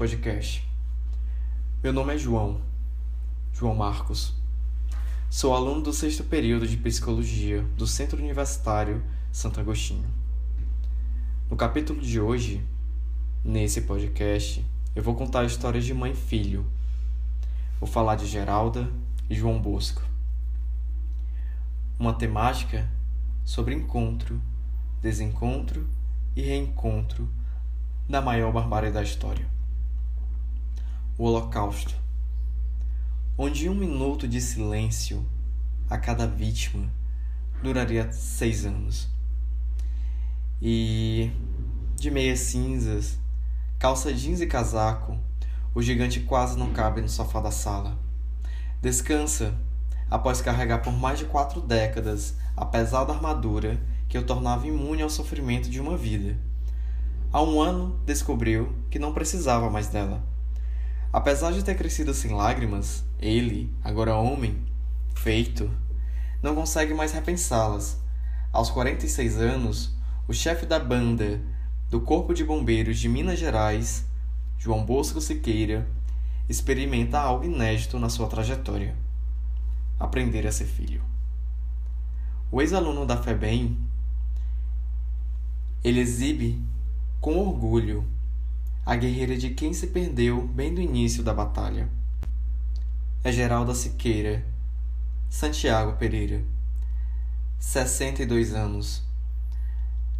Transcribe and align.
Podcast. 0.00 0.66
Meu 1.82 1.92
nome 1.92 2.14
é 2.14 2.16
João, 2.16 2.62
João 3.52 3.74
Marcos. 3.74 4.34
Sou 5.28 5.54
aluno 5.54 5.82
do 5.82 5.92
sexto 5.92 6.24
período 6.24 6.66
de 6.66 6.78
Psicologia 6.78 7.60
do 7.76 7.86
Centro 7.86 8.18
Universitário 8.18 9.04
Santo 9.30 9.60
Agostinho. 9.60 10.08
No 11.50 11.54
capítulo 11.54 12.00
de 12.00 12.18
hoje, 12.18 12.66
nesse 13.44 13.82
podcast, 13.82 14.64
eu 14.96 15.02
vou 15.02 15.14
contar 15.14 15.44
histórias 15.44 15.84
de 15.84 15.92
mãe 15.92 16.12
e 16.12 16.16
filho. 16.16 16.64
Vou 17.78 17.86
falar 17.86 18.16
de 18.16 18.24
Geralda 18.24 18.90
e 19.28 19.34
João 19.34 19.60
Bosco. 19.60 20.00
Uma 21.98 22.14
temática 22.14 22.88
sobre 23.44 23.74
encontro, 23.74 24.40
desencontro 25.02 25.86
e 26.34 26.40
reencontro 26.40 27.28
da 28.08 28.22
maior 28.22 28.50
barbárie 28.50 28.90
da 28.90 29.02
história. 29.02 29.59
O 31.20 31.24
Holocausto, 31.24 31.94
onde 33.36 33.68
um 33.68 33.74
minuto 33.74 34.26
de 34.26 34.40
silêncio 34.40 35.22
a 35.90 35.98
cada 35.98 36.26
vítima 36.26 36.90
duraria 37.62 38.10
seis 38.10 38.64
anos. 38.64 39.06
E 40.62 41.30
de 41.94 42.10
meias 42.10 42.38
cinzas, 42.38 43.18
calça 43.78 44.14
jeans 44.14 44.40
e 44.40 44.46
casaco, 44.46 45.18
o 45.74 45.82
gigante 45.82 46.20
quase 46.20 46.58
não 46.58 46.72
cabe 46.72 47.02
no 47.02 47.08
sofá 47.10 47.38
da 47.38 47.50
sala. 47.50 47.98
Descansa 48.80 49.54
após 50.10 50.40
carregar 50.40 50.78
por 50.78 50.94
mais 50.94 51.18
de 51.18 51.26
quatro 51.26 51.60
décadas 51.60 52.34
a 52.56 52.64
pesada 52.64 53.12
armadura 53.12 53.78
que 54.08 54.16
o 54.16 54.24
tornava 54.24 54.66
imune 54.66 55.02
ao 55.02 55.10
sofrimento 55.10 55.68
de 55.68 55.80
uma 55.82 55.98
vida. 55.98 56.38
Há 57.30 57.42
um 57.42 57.60
ano 57.60 58.00
descobriu 58.06 58.74
que 58.90 58.98
não 58.98 59.12
precisava 59.12 59.68
mais 59.68 59.88
dela. 59.88 60.29
Apesar 61.12 61.52
de 61.52 61.64
ter 61.64 61.74
crescido 61.74 62.14
sem 62.14 62.32
lágrimas, 62.32 63.04
ele, 63.18 63.74
agora 63.82 64.14
homem, 64.14 64.64
feito, 65.12 65.68
não 66.40 66.54
consegue 66.54 66.94
mais 66.94 67.10
repensá-las. 67.10 68.00
Aos 68.52 68.70
46 68.70 69.36
anos, 69.38 69.98
o 70.28 70.32
chefe 70.32 70.64
da 70.64 70.78
banda 70.78 71.40
do 71.88 72.00
Corpo 72.00 72.32
de 72.32 72.44
Bombeiros 72.44 72.96
de 72.96 73.08
Minas 73.08 73.40
Gerais, 73.40 74.06
João 74.56 74.86
Bosco 74.86 75.20
Siqueira, 75.20 75.88
experimenta 76.48 77.18
algo 77.18 77.44
inédito 77.44 77.98
na 77.98 78.08
sua 78.08 78.28
trajetória: 78.28 78.96
aprender 79.98 80.46
a 80.46 80.52
ser 80.52 80.66
filho. 80.66 81.02
O 82.52 82.62
ex-aluno 82.62 83.04
da 83.04 83.16
FEBEM, 83.16 83.76
ele 85.82 85.98
exibe 85.98 86.62
com 87.20 87.36
orgulho 87.36 88.04
a 88.84 88.96
guerreira 88.96 89.36
de 89.36 89.50
quem 89.50 89.72
se 89.72 89.88
perdeu 89.88 90.46
bem 90.48 90.74
do 90.74 90.80
início 90.80 91.22
da 91.22 91.34
batalha. 91.34 91.88
É 93.22 93.30
Geralda 93.30 93.74
Siqueira, 93.74 94.44
Santiago 95.28 95.96
Pereira, 95.98 96.42
62 97.58 98.54
anos. 98.54 99.02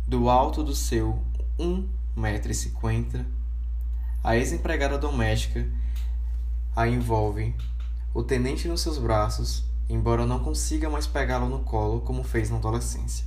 Do 0.06 0.28
alto 0.28 0.62
do 0.62 0.74
seu 0.74 1.22
1,50m, 1.58 3.24
a 4.22 4.36
ex-empregada 4.36 4.98
doméstica 4.98 5.66
a 6.76 6.86
envolve, 6.86 7.54
o 8.12 8.22
tenente 8.22 8.68
nos 8.68 8.82
seus 8.82 8.98
braços, 8.98 9.64
embora 9.88 10.26
não 10.26 10.38
consiga 10.38 10.90
mais 10.90 11.06
pegá-lo 11.06 11.48
no 11.48 11.60
colo 11.60 12.00
como 12.02 12.22
fez 12.22 12.50
na 12.50 12.58
adolescência, 12.58 13.24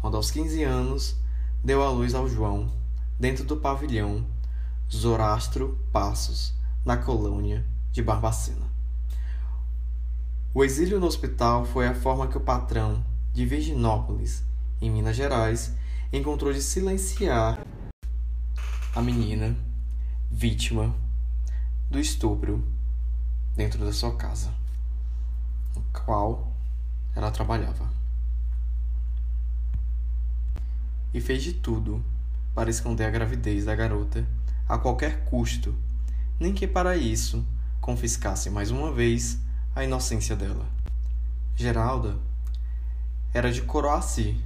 quando 0.00 0.16
aos 0.16 0.30
15 0.30 0.62
anos 0.62 1.16
deu 1.64 1.82
à 1.82 1.90
luz 1.90 2.14
ao 2.14 2.28
João, 2.28 2.70
dentro 3.18 3.44
do 3.44 3.56
pavilhão 3.56 4.24
Zorastro 4.90 5.78
Passos, 5.92 6.54
na 6.82 6.96
colônia 6.96 7.62
de 7.92 8.02
Barbacena. 8.02 8.66
O 10.54 10.64
exílio 10.64 10.98
no 10.98 11.06
hospital 11.06 11.66
foi 11.66 11.86
a 11.86 11.94
forma 11.94 12.26
que 12.26 12.38
o 12.38 12.40
patrão 12.40 13.04
de 13.34 13.44
Virginópolis, 13.44 14.42
em 14.80 14.90
Minas 14.90 15.14
Gerais, 15.14 15.74
encontrou 16.10 16.54
de 16.54 16.62
silenciar 16.62 17.58
a 18.94 19.02
menina 19.02 19.54
vítima 20.30 20.94
do 21.90 21.98
estupro 21.98 22.66
dentro 23.54 23.84
da 23.84 23.92
sua 23.92 24.16
casa, 24.16 24.50
no 25.76 25.82
qual 25.92 26.50
ela 27.14 27.30
trabalhava. 27.30 27.90
E 31.12 31.20
fez 31.20 31.42
de 31.42 31.52
tudo 31.52 32.02
para 32.54 32.70
esconder 32.70 33.04
a 33.04 33.10
gravidez 33.10 33.66
da 33.66 33.74
garota 33.74 34.26
a 34.68 34.76
qualquer 34.76 35.24
custo, 35.24 35.74
nem 36.38 36.52
que 36.52 36.66
para 36.66 36.96
isso 36.96 37.44
confiscasse 37.80 38.50
mais 38.50 38.70
uma 38.70 38.92
vez 38.92 39.38
a 39.74 39.82
inocência 39.82 40.36
dela. 40.36 40.66
Geralda 41.56 42.18
era 43.32 43.50
de 43.50 43.62
Coroaci, 43.62 44.44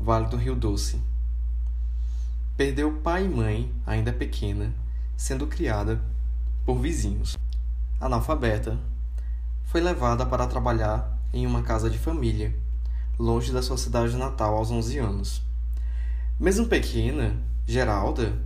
Vale 0.00 0.26
do 0.26 0.36
Rio 0.36 0.56
Doce. 0.56 1.00
Perdeu 2.56 2.94
pai 3.00 3.24
e 3.24 3.28
mãe, 3.28 3.72
ainda 3.86 4.12
pequena, 4.12 4.74
sendo 5.16 5.46
criada 5.46 6.02
por 6.66 6.78
vizinhos. 6.80 7.38
Analfabeta, 8.00 8.78
foi 9.64 9.80
levada 9.80 10.26
para 10.26 10.46
trabalhar 10.48 11.16
em 11.32 11.46
uma 11.46 11.62
casa 11.62 11.88
de 11.88 11.98
família, 11.98 12.54
longe 13.18 13.52
da 13.52 13.62
sua 13.62 13.78
cidade 13.78 14.16
natal 14.16 14.56
aos 14.56 14.70
11 14.70 14.98
anos. 14.98 15.42
Mesmo 16.38 16.66
pequena, 16.66 17.36
Geralda 17.64 18.36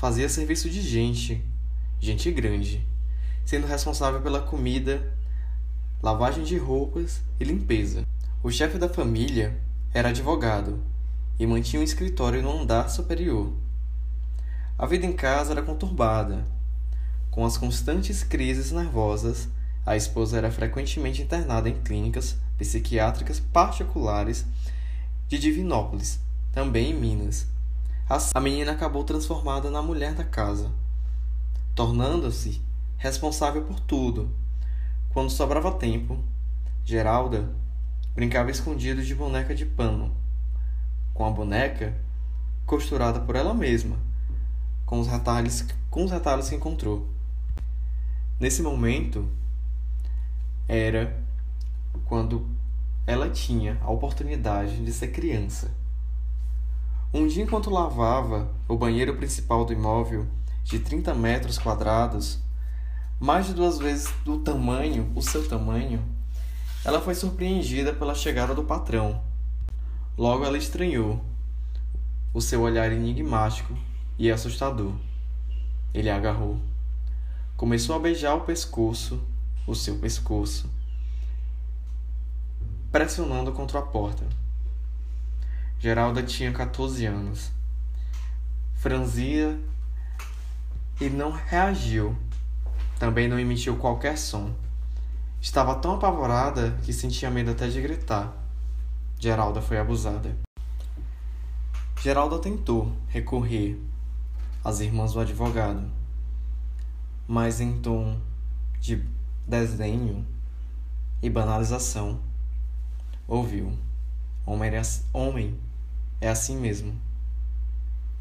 fazia 0.00 0.30
serviço 0.30 0.70
de 0.70 0.80
gente, 0.80 1.44
gente 2.00 2.32
grande, 2.32 2.82
sendo 3.44 3.66
responsável 3.66 4.22
pela 4.22 4.40
comida, 4.40 5.12
lavagem 6.02 6.42
de 6.42 6.56
roupas 6.56 7.20
e 7.38 7.44
limpeza. 7.44 8.06
O 8.42 8.50
chefe 8.50 8.78
da 8.78 8.88
família 8.88 9.60
era 9.92 10.08
advogado 10.08 10.82
e 11.38 11.46
mantinha 11.46 11.82
um 11.82 11.84
escritório 11.84 12.40
no 12.40 12.62
andar 12.62 12.88
superior. 12.88 13.52
A 14.78 14.86
vida 14.86 15.04
em 15.04 15.12
casa 15.12 15.52
era 15.52 15.60
conturbada. 15.60 16.46
Com 17.30 17.44
as 17.44 17.58
constantes 17.58 18.24
crises 18.24 18.72
nervosas, 18.72 19.50
a 19.84 19.98
esposa 19.98 20.38
era 20.38 20.50
frequentemente 20.50 21.20
internada 21.20 21.68
em 21.68 21.78
clínicas 21.78 22.38
psiquiátricas 22.56 23.38
particulares 23.38 24.46
de 25.28 25.38
Divinópolis, 25.38 26.18
também 26.54 26.92
em 26.92 26.98
Minas. 26.98 27.49
A 28.12 28.40
menina 28.40 28.72
acabou 28.72 29.04
transformada 29.04 29.70
na 29.70 29.80
mulher 29.80 30.14
da 30.16 30.24
casa, 30.24 30.68
tornando-se 31.76 32.60
responsável 32.96 33.62
por 33.62 33.78
tudo. 33.78 34.34
Quando 35.10 35.30
sobrava 35.30 35.70
tempo, 35.70 36.18
Geralda 36.84 37.48
brincava 38.12 38.50
escondido 38.50 39.00
de 39.00 39.14
boneca 39.14 39.54
de 39.54 39.64
pano, 39.64 40.12
com 41.14 41.24
a 41.24 41.30
boneca 41.30 41.96
costurada 42.66 43.20
por 43.20 43.36
ela 43.36 43.54
mesma, 43.54 43.96
com 44.84 44.98
os 44.98 45.06
retalhos, 45.06 45.64
com 45.88 46.02
os 46.02 46.10
retalhos 46.10 46.48
que 46.48 46.56
encontrou. 46.56 47.08
Nesse 48.40 48.60
momento, 48.60 49.30
era 50.66 51.16
quando 52.06 52.44
ela 53.06 53.30
tinha 53.30 53.78
a 53.80 53.88
oportunidade 53.88 54.84
de 54.84 54.92
ser 54.92 55.12
criança. 55.12 55.78
Um 57.12 57.26
dia, 57.26 57.42
enquanto 57.42 57.70
lavava 57.70 58.48
o 58.68 58.76
banheiro 58.76 59.16
principal 59.16 59.64
do 59.64 59.72
imóvel, 59.72 60.28
de 60.62 60.78
30 60.78 61.12
metros 61.12 61.58
quadrados, 61.58 62.38
mais 63.18 63.46
de 63.46 63.52
duas 63.52 63.78
vezes 63.78 64.14
do 64.24 64.38
tamanho, 64.38 65.10
o 65.16 65.20
seu 65.20 65.48
tamanho, 65.48 66.04
ela 66.84 67.00
foi 67.00 67.16
surpreendida 67.16 67.92
pela 67.92 68.14
chegada 68.14 68.54
do 68.54 68.62
patrão. 68.62 69.20
Logo 70.16 70.44
ela 70.44 70.56
estranhou 70.56 71.20
o 72.32 72.40
seu 72.40 72.60
olhar 72.60 72.92
enigmático 72.92 73.76
e 74.16 74.30
assustador. 74.30 74.92
Ele 75.92 76.08
a 76.08 76.14
agarrou. 76.14 76.60
Começou 77.56 77.96
a 77.96 77.98
beijar 77.98 78.36
o 78.36 78.42
pescoço, 78.42 79.20
o 79.66 79.74
seu 79.74 79.98
pescoço, 79.98 80.70
pressionando 82.92 83.50
contra 83.50 83.80
a 83.80 83.82
porta. 83.82 84.24
Geralda 85.82 86.22
tinha 86.22 86.52
14 86.52 87.06
anos. 87.06 87.50
Franzia 88.74 89.58
e 91.00 91.08
não 91.08 91.30
reagiu. 91.30 92.14
Também 92.98 93.26
não 93.26 93.38
emitiu 93.38 93.78
qualquer 93.78 94.18
som. 94.18 94.54
Estava 95.40 95.74
tão 95.76 95.94
apavorada 95.94 96.78
que 96.82 96.92
sentia 96.92 97.30
medo 97.30 97.52
até 97.52 97.66
de 97.66 97.80
gritar. 97.80 98.30
Geralda 99.18 99.62
foi 99.62 99.78
abusada. 99.78 100.36
Geralda 102.02 102.38
tentou 102.38 102.94
recorrer 103.08 103.80
às 104.62 104.80
irmãs 104.80 105.14
do 105.14 105.20
advogado, 105.20 105.90
mas 107.26 107.58
em 107.58 107.80
tom 107.80 108.20
de 108.78 109.02
desdenho 109.46 110.26
e 111.22 111.30
banalização, 111.30 112.20
ouviu: 113.26 113.72
Homem 114.44 114.72
homem 115.14 115.69
é 116.20 116.28
assim 116.28 116.56
mesmo. 116.56 116.94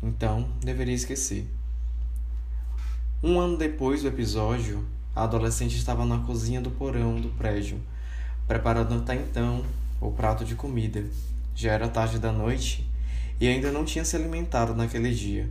Então 0.02 0.48
deveria 0.62 0.96
esquecer. 0.96 1.46
Um 3.22 3.40
ano 3.40 3.58
depois 3.58 4.02
do 4.02 4.08
episódio, 4.08 4.88
a 5.14 5.24
adolescente 5.24 5.76
estava 5.76 6.06
na 6.06 6.20
cozinha 6.20 6.62
do 6.62 6.72
porão 6.72 7.20
do 7.20 7.30
prédio, 7.30 7.82
preparando 8.48 8.96
até 8.96 9.16
então 9.16 9.66
o 10.00 10.12
prato 10.12 10.46
de 10.46 10.56
comida. 10.56 11.04
Já 11.54 11.74
era 11.74 11.90
tarde 11.90 12.18
da 12.18 12.32
noite 12.32 12.90
e 13.42 13.48
ainda 13.48 13.72
não 13.72 13.84
tinha 13.84 14.06
se 14.06 14.16
alimentado 14.16 14.74
naquele 14.74 15.14
dia. 15.14 15.50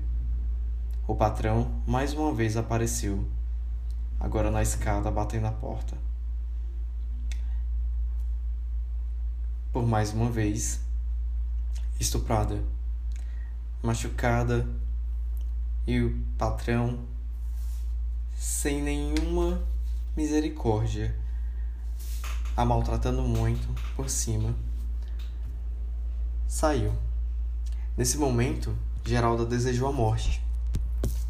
O 1.07 1.15
patrão 1.15 1.71
mais 1.87 2.15
uma 2.15 2.33
vez 2.33 2.57
apareceu, 2.57 3.27
agora 4.19 4.51
na 4.51 4.63
escada 4.63 5.11
batendo 5.11 5.47
a 5.47 5.53
porta. 5.53 5.97
Por 9.71 9.87
mais 9.87 10.13
uma 10.13 10.31
vez, 10.31 10.81
estuprada, 11.99 12.63
machucada 13.83 14.69
e 15.87 16.01
o 16.01 16.19
patrão 16.37 17.01
sem 18.37 18.83
nenhuma 18.83 19.61
misericórdia, 20.17 21.17
a 22.57 22.65
maltratando 22.65 23.23
muito 23.23 23.69
por 23.97 24.09
cima, 24.09 24.55
saiu. 26.47 26.93
Nesse 27.97 28.17
momento, 28.17 28.77
Geralda 29.05 29.45
desejou 29.45 29.89
a 29.89 29.93
morte. 29.93 30.43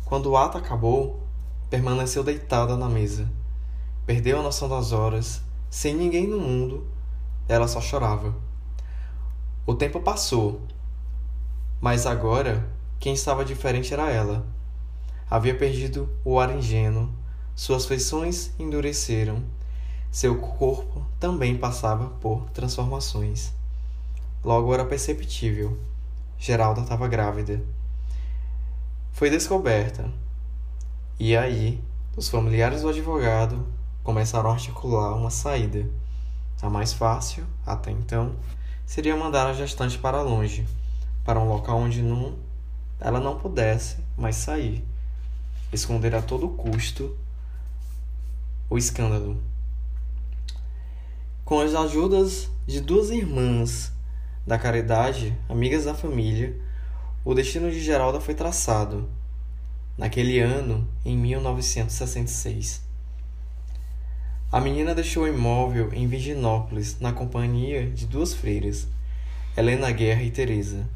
Quando 0.05 0.31
o 0.31 0.37
ato 0.37 0.59
acabou, 0.59 1.27
permaneceu 1.71 2.25
deitada 2.25 2.77
na 2.77 2.89
mesa. 2.89 3.31
Perdeu 4.07 4.41
a 4.41 4.43
noção 4.43 4.69
das 4.69 4.93
horas, 4.93 5.43
sem 5.71 5.95
ninguém 5.95 6.27
no 6.27 6.39
mundo, 6.39 6.87
ela 7.47 7.69
só 7.69 7.81
chorava. 7.81 8.35
O 9.69 9.75
tempo 9.75 10.01
passou, 10.01 10.63
mas 11.79 12.07
agora 12.07 12.67
quem 12.99 13.13
estava 13.13 13.45
diferente 13.45 13.93
era 13.93 14.11
ela. 14.11 14.47
Havia 15.31 15.55
perdido 15.55 16.09
o 16.25 16.41
ar 16.41 16.57
ingênuo, 16.57 17.11
suas 17.55 17.85
feições 17.85 18.51
endureceram, 18.59 19.45
seu 20.11 20.39
corpo 20.39 21.05
também 21.21 21.55
passava 21.55 22.07
por 22.19 22.49
transformações. 22.49 23.53
Logo 24.43 24.73
era 24.73 24.87
perceptível. 24.87 25.79
Geralda 26.39 26.81
estava 26.81 27.07
grávida. 27.07 27.63
Foi 29.13 29.29
descoberta. 29.29 30.11
E 31.21 31.37
aí, 31.37 31.79
os 32.17 32.31
familiares 32.31 32.81
do 32.81 32.89
advogado 32.89 33.67
começaram 34.03 34.49
a 34.49 34.55
articular 34.55 35.15
uma 35.15 35.29
saída. 35.29 35.87
A 36.63 36.71
mais 36.71 36.95
fácil, 36.95 37.45
até 37.67 37.91
então, 37.91 38.35
seria 38.89 39.15
mandar 39.15 39.47
a 39.47 39.53
gestante 39.53 39.99
para 39.99 40.23
longe, 40.23 40.67
para 41.23 41.39
um 41.39 41.47
local 41.47 41.77
onde 41.77 42.01
não, 42.01 42.39
ela 42.99 43.21
não 43.21 43.39
pudesse 43.39 43.99
mais 44.17 44.35
sair 44.35 44.83
esconder 45.71 46.15
a 46.15 46.23
todo 46.23 46.49
custo 46.49 47.15
o 48.71 48.79
escândalo. 48.79 49.39
Com 51.45 51.61
as 51.61 51.75
ajudas 51.75 52.51
de 52.67 52.81
duas 52.81 53.11
irmãs 53.11 53.93
da 54.47 54.59
caridade, 54.59 55.37
amigas 55.51 55.85
da 55.85 55.93
família, 55.93 56.59
o 57.23 57.35
destino 57.35 57.71
de 57.71 57.81
Geralda 57.81 58.23
foi 58.23 58.35
traçado. 58.35 59.07
Naquele 59.99 60.39
ano, 60.39 60.89
em 61.05 61.15
1966. 61.15 62.88
A 64.51 64.63
menina 64.63 64.95
deixou 64.95 65.25
o 65.25 65.29
imóvel 65.29 65.93
em 65.93 66.07
Virginópolis 66.07 66.99
na 67.01 67.13
companhia 67.13 67.91
de 67.91 68.07
duas 68.07 68.33
freiras, 68.33 68.89
Helena 69.55 69.91
Guerra 69.91 70.23
e 70.23 70.31
Teresa. 70.31 70.89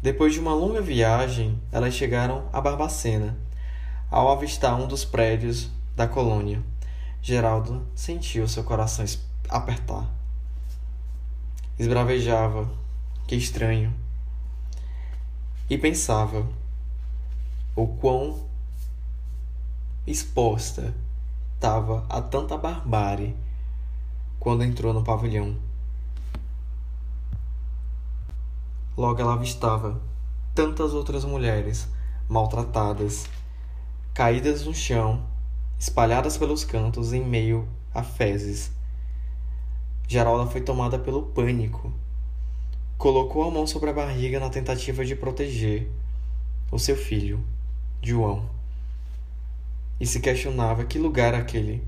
Depois 0.00 0.32
de 0.32 0.38
uma 0.38 0.54
longa 0.54 0.80
viagem, 0.80 1.60
elas 1.72 1.92
chegaram 1.94 2.48
a 2.52 2.60
Barbacena, 2.60 3.36
ao 4.08 4.30
avistar 4.30 4.80
um 4.80 4.86
dos 4.86 5.04
prédios 5.04 5.68
da 5.96 6.06
colônia. 6.06 6.62
Geraldo 7.20 7.84
sentiu 7.96 8.46
seu 8.46 8.62
coração 8.62 9.04
apertar. 9.48 10.08
Esbravejava, 11.80 12.70
que 13.26 13.34
estranho. 13.34 13.92
E 15.68 15.76
pensava 15.76 16.48
o 17.74 17.88
quão 17.88 18.46
exposta 20.06 20.94
estava 21.58 22.06
a 22.08 22.22
tanta 22.22 22.56
barbárie 22.56 23.36
quando 24.38 24.62
entrou 24.62 24.94
no 24.94 25.02
pavilhão. 25.02 25.56
Logo 28.96 29.20
ela 29.20 29.32
avistava 29.32 30.00
tantas 30.54 30.94
outras 30.94 31.24
mulheres 31.24 31.88
maltratadas 32.28 33.28
caídas 34.14 34.66
no 34.66 34.72
chão, 34.72 35.24
espalhadas 35.76 36.38
pelos 36.38 36.62
cantos 36.62 37.12
em 37.12 37.24
meio 37.24 37.68
a 37.92 38.04
fezes. 38.04 38.70
Geralda 40.06 40.48
foi 40.48 40.60
tomada 40.60 40.96
pelo 40.96 41.22
pânico. 41.22 41.92
Colocou 42.96 43.42
a 43.42 43.50
mão 43.50 43.66
sobre 43.66 43.90
a 43.90 43.92
barriga 43.92 44.38
na 44.38 44.48
tentativa 44.48 45.04
de 45.04 45.16
proteger 45.16 45.90
o 46.70 46.78
seu 46.78 46.96
filho, 46.96 47.42
João. 48.00 48.57
E 50.00 50.06
se 50.06 50.20
questionava 50.20 50.84
que 50.84 50.98
lugar 50.98 51.34
aquele, 51.34 51.86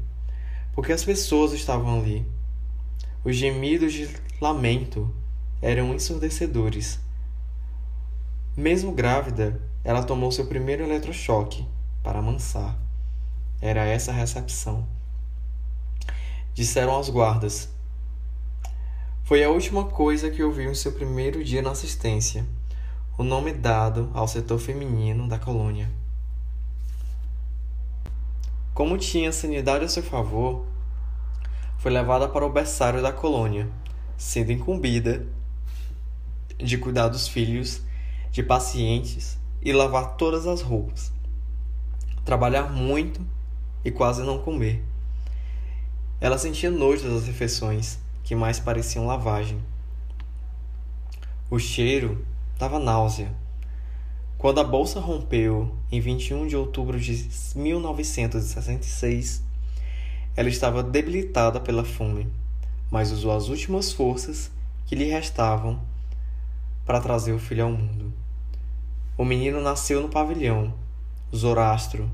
porque 0.74 0.92
as 0.92 1.04
pessoas 1.04 1.52
estavam 1.52 2.00
ali. 2.00 2.26
Os 3.24 3.36
gemidos 3.36 3.92
de 3.92 4.08
lamento 4.40 5.14
eram 5.60 5.94
ensurdecedores. 5.94 6.98
Mesmo 8.56 8.92
grávida, 8.92 9.60
ela 9.84 10.02
tomou 10.02 10.32
seu 10.32 10.46
primeiro 10.46 10.82
eletrochoque 10.82 11.66
para 12.02 12.18
amansar. 12.18 12.78
Era 13.60 13.84
essa 13.84 14.10
a 14.10 14.14
recepção. 14.14 14.88
Disseram 16.54 16.92
aos 16.92 17.08
guardas. 17.10 17.68
Foi 19.22 19.44
a 19.44 19.50
última 19.50 19.84
coisa 19.84 20.30
que 20.30 20.42
ouviu 20.42 20.70
em 20.70 20.74
seu 20.74 20.92
primeiro 20.92 21.44
dia 21.44 21.62
na 21.62 21.70
assistência, 21.70 22.44
o 23.16 23.22
nome 23.22 23.52
dado 23.52 24.10
ao 24.14 24.26
setor 24.26 24.58
feminino 24.58 25.28
da 25.28 25.38
colônia. 25.38 25.99
Como 28.80 28.96
tinha 28.96 29.30
sanidade 29.30 29.84
a 29.84 29.88
seu 29.90 30.02
favor, 30.02 30.64
foi 31.76 31.92
levada 31.92 32.26
para 32.26 32.46
o 32.46 32.50
berçário 32.50 33.02
da 33.02 33.12
colônia, 33.12 33.68
sendo 34.16 34.52
incumbida 34.52 35.26
de 36.56 36.78
cuidar 36.78 37.08
dos 37.08 37.28
filhos, 37.28 37.82
de 38.30 38.42
pacientes 38.42 39.38
e 39.60 39.70
lavar 39.70 40.16
todas 40.16 40.46
as 40.46 40.62
roupas 40.62 41.12
trabalhar 42.24 42.72
muito 42.72 43.20
e 43.84 43.90
quase 43.90 44.22
não 44.22 44.38
comer. 44.38 44.82
Ela 46.18 46.38
sentia 46.38 46.70
nojo 46.70 47.06
das 47.06 47.26
refeições, 47.26 47.98
que 48.24 48.34
mais 48.34 48.58
pareciam 48.58 49.06
lavagem. 49.06 49.62
O 51.50 51.58
cheiro 51.58 52.24
dava 52.58 52.78
náusea. 52.78 53.30
Quando 54.40 54.58
a 54.58 54.64
bolsa 54.64 54.98
rompeu 54.98 55.70
em 55.92 56.00
21 56.00 56.46
de 56.46 56.56
outubro 56.56 56.98
de 56.98 57.28
1966, 57.54 59.42
ela 60.34 60.48
estava 60.48 60.82
debilitada 60.82 61.60
pela 61.60 61.84
fome, 61.84 62.26
mas 62.90 63.12
usou 63.12 63.36
as 63.36 63.48
últimas 63.48 63.92
forças 63.92 64.50
que 64.86 64.94
lhe 64.94 65.04
restavam 65.04 65.78
para 66.86 67.02
trazer 67.02 67.32
o 67.32 67.38
filho 67.38 67.64
ao 67.64 67.70
mundo. 67.70 68.14
O 69.18 69.26
menino 69.26 69.60
nasceu 69.60 70.00
no 70.00 70.08
pavilhão, 70.08 70.72
Zorastro, 71.36 72.10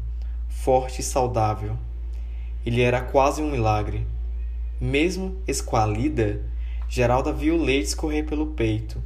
forte 0.49 1.03
e 1.03 1.05
saudável. 1.05 1.79
Ele 2.67 2.83
era 2.83 3.03
quase 3.03 3.41
um 3.41 3.53
milagre. 3.53 4.05
Mesmo 4.81 5.41
esqualida, 5.47 6.43
Geralda 6.89 7.33
viu 7.33 7.55
o 7.55 7.63
leite 7.63 7.87
escorrer 7.87 8.27
pelo 8.27 8.49
peito. 8.49 9.01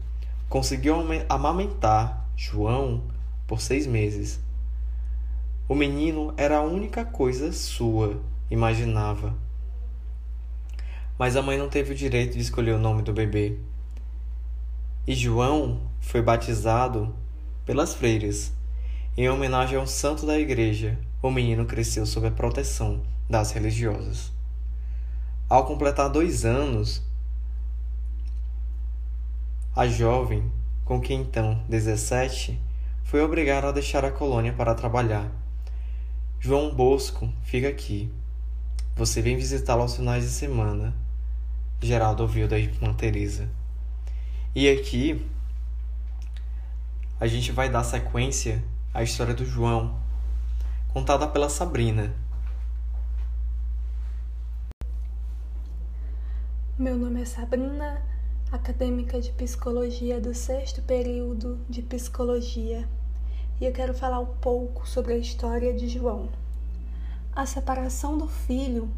Conseguiu 0.48 0.94
amamentar 1.28 2.26
João 2.34 3.09
por 3.50 3.60
seis 3.60 3.84
meses. 3.84 4.38
O 5.68 5.74
menino 5.74 6.32
era 6.36 6.58
a 6.58 6.62
única 6.62 7.04
coisa 7.04 7.52
sua, 7.52 8.22
imaginava. 8.48 9.36
Mas 11.18 11.34
a 11.34 11.42
mãe 11.42 11.58
não 11.58 11.68
teve 11.68 11.92
o 11.92 11.96
direito 11.96 12.34
de 12.34 12.42
escolher 12.42 12.76
o 12.76 12.78
nome 12.78 13.02
do 13.02 13.12
bebê. 13.12 13.58
E 15.04 15.16
João 15.16 15.80
foi 16.00 16.22
batizado 16.22 17.12
pelas 17.66 17.92
freiras, 17.92 18.52
em 19.16 19.28
homenagem 19.28 19.76
ao 19.76 19.86
santo 19.86 20.24
da 20.24 20.38
igreja, 20.38 20.96
o 21.20 21.28
menino 21.28 21.66
cresceu 21.66 22.06
sob 22.06 22.28
a 22.28 22.30
proteção 22.30 23.02
das 23.28 23.50
religiosas. 23.50 24.30
Ao 25.48 25.66
completar 25.66 26.08
dois 26.08 26.44
anos, 26.44 27.02
a 29.74 29.88
jovem, 29.88 30.52
com 30.84 31.00
que 31.00 31.12
então 31.12 31.60
17, 31.68 32.69
foi 33.10 33.20
obrigada 33.22 33.66
a 33.66 33.72
deixar 33.72 34.04
a 34.04 34.12
colônia 34.12 34.52
para 34.52 34.72
trabalhar. 34.72 35.28
João 36.38 36.72
Bosco 36.72 37.28
fica 37.42 37.66
aqui. 37.66 38.08
Você 38.94 39.20
vem 39.20 39.36
visitá-lo 39.36 39.82
aos 39.82 39.96
finais 39.96 40.22
de 40.22 40.30
semana. 40.30 40.94
Geraldo 41.80 42.22
ouviu 42.22 42.46
da 42.46 42.56
irmã 42.56 42.94
Teresa. 42.94 43.50
E 44.54 44.68
aqui 44.68 45.28
a 47.18 47.26
gente 47.26 47.50
vai 47.50 47.68
dar 47.68 47.82
sequência 47.82 48.62
à 48.94 49.02
história 49.02 49.34
do 49.34 49.44
João, 49.44 50.00
contada 50.92 51.26
pela 51.26 51.48
Sabrina. 51.48 52.14
Meu 56.78 56.96
nome 56.96 57.22
é 57.22 57.24
Sabrina, 57.24 58.00
acadêmica 58.52 59.20
de 59.20 59.32
psicologia 59.32 60.20
do 60.20 60.32
sexto 60.32 60.80
período 60.82 61.58
de 61.68 61.82
psicologia, 61.82 62.88
e 63.60 63.66
eu 63.66 63.72
quero 63.72 63.92
falar 63.92 64.20
um 64.20 64.34
pouco 64.40 64.88
sobre 64.88 65.12
a 65.12 65.18
história 65.18 65.74
de 65.74 65.86
João. 65.86 66.30
A 67.36 67.44
separação 67.44 68.16
do 68.16 68.26
filho 68.26 68.88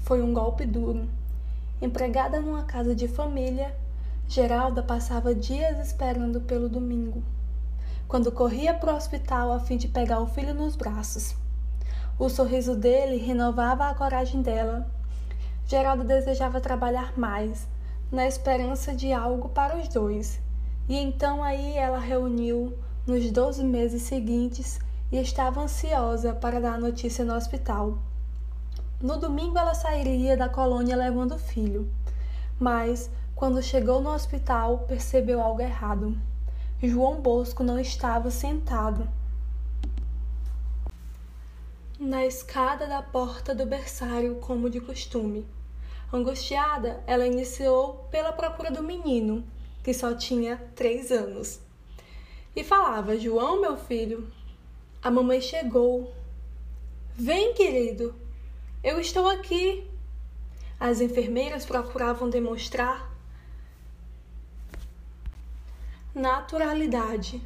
foi 0.00 0.20
um 0.20 0.34
golpe 0.34 0.66
duro. 0.66 1.08
Empregada 1.80 2.40
numa 2.40 2.64
casa 2.64 2.96
de 2.96 3.06
família, 3.06 3.74
Geralda 4.26 4.82
passava 4.82 5.34
dias 5.34 5.78
esperando 5.78 6.40
pelo 6.40 6.68
domingo, 6.68 7.22
quando 8.08 8.32
corria 8.32 8.74
para 8.74 8.92
o 8.92 8.96
hospital 8.96 9.52
a 9.52 9.60
fim 9.60 9.76
de 9.76 9.86
pegar 9.86 10.20
o 10.20 10.26
filho 10.26 10.52
nos 10.52 10.74
braços. 10.74 11.36
O 12.18 12.28
sorriso 12.28 12.74
dele 12.74 13.16
renovava 13.18 13.88
a 13.88 13.94
coragem 13.94 14.42
dela. 14.42 14.90
Geralda 15.66 16.02
desejava 16.02 16.60
trabalhar 16.60 17.16
mais, 17.16 17.68
na 18.10 18.26
esperança 18.26 18.94
de 18.94 19.12
algo 19.12 19.48
para 19.48 19.76
os 19.76 19.88
dois. 19.88 20.40
E 20.88 20.96
então 20.96 21.42
aí 21.42 21.76
ela 21.76 21.98
reuniu, 21.98 22.76
nos 23.06 23.30
doze 23.30 23.64
meses 23.64 24.02
seguintes, 24.02 24.78
e 25.10 25.18
estava 25.18 25.60
ansiosa 25.60 26.32
para 26.32 26.60
dar 26.60 26.74
a 26.74 26.80
notícia 26.80 27.24
no 27.24 27.34
hospital. 27.34 27.98
No 29.00 29.18
domingo 29.18 29.58
ela 29.58 29.74
sairia 29.74 30.36
da 30.36 30.48
colônia 30.48 30.96
levando 30.96 31.34
o 31.34 31.38
filho, 31.38 31.90
mas 32.58 33.10
quando 33.34 33.62
chegou 33.62 34.00
no 34.00 34.10
hospital, 34.10 34.84
percebeu 34.88 35.40
algo 35.40 35.60
errado. 35.60 36.16
João 36.82 37.20
Bosco 37.20 37.62
não 37.62 37.78
estava 37.78 38.30
sentado 38.30 39.08
na 41.98 42.26
escada 42.26 42.86
da 42.86 43.00
porta 43.00 43.54
do 43.54 43.64
berçário, 43.64 44.36
como 44.36 44.68
de 44.68 44.80
costume. 44.80 45.46
Angustiada, 46.12 47.02
ela 47.06 47.26
iniciou 47.26 48.06
pela 48.10 48.32
procura 48.32 48.70
do 48.70 48.82
menino, 48.82 49.44
que 49.84 49.94
só 49.94 50.14
tinha 50.14 50.56
três 50.74 51.12
anos. 51.12 51.60
E 52.54 52.62
falava: 52.62 53.18
João, 53.18 53.60
meu 53.60 53.76
filho, 53.76 54.30
a 55.02 55.10
mamãe 55.10 55.40
chegou. 55.40 56.14
Vem, 57.14 57.54
querido, 57.54 58.14
eu 58.82 59.00
estou 59.00 59.28
aqui. 59.28 59.88
As 60.78 61.00
enfermeiras 61.00 61.64
procuravam 61.64 62.28
demonstrar 62.28 63.10
naturalidade, 66.14 67.42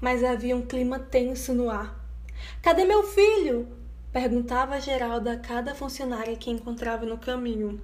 mas 0.00 0.22
havia 0.22 0.56
um 0.56 0.66
clima 0.66 0.98
tenso 0.98 1.54
no 1.54 1.70
ar. 1.70 1.98
Cadê 2.60 2.84
meu 2.84 3.02
filho? 3.02 3.68
perguntava 4.12 4.80
Geralda 4.80 5.32
a 5.32 5.38
cada 5.38 5.74
funcionária 5.74 6.36
que 6.36 6.50
encontrava 6.50 7.06
no 7.06 7.16
caminho. 7.16 7.80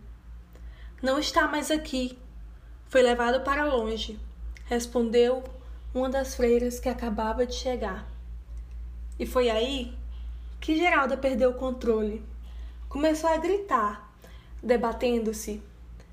Não 1.02 1.18
está 1.18 1.48
mais 1.48 1.70
aqui. 1.70 2.18
Foi 2.88 3.02
levado 3.02 3.42
para 3.42 3.64
longe, 3.64 4.18
respondeu 4.66 5.42
uma 5.94 6.08
das 6.08 6.34
freiras 6.34 6.78
que 6.78 6.88
acabava 6.88 7.46
de 7.46 7.54
chegar. 7.54 8.06
E 9.18 9.26
foi 9.26 9.50
aí 9.50 9.96
que 10.60 10.76
Geralda 10.76 11.16
perdeu 11.16 11.50
o 11.50 11.54
controle. 11.54 12.24
Começou 12.88 13.30
a 13.30 13.36
gritar, 13.36 14.12
debatendo-se. 14.62 15.62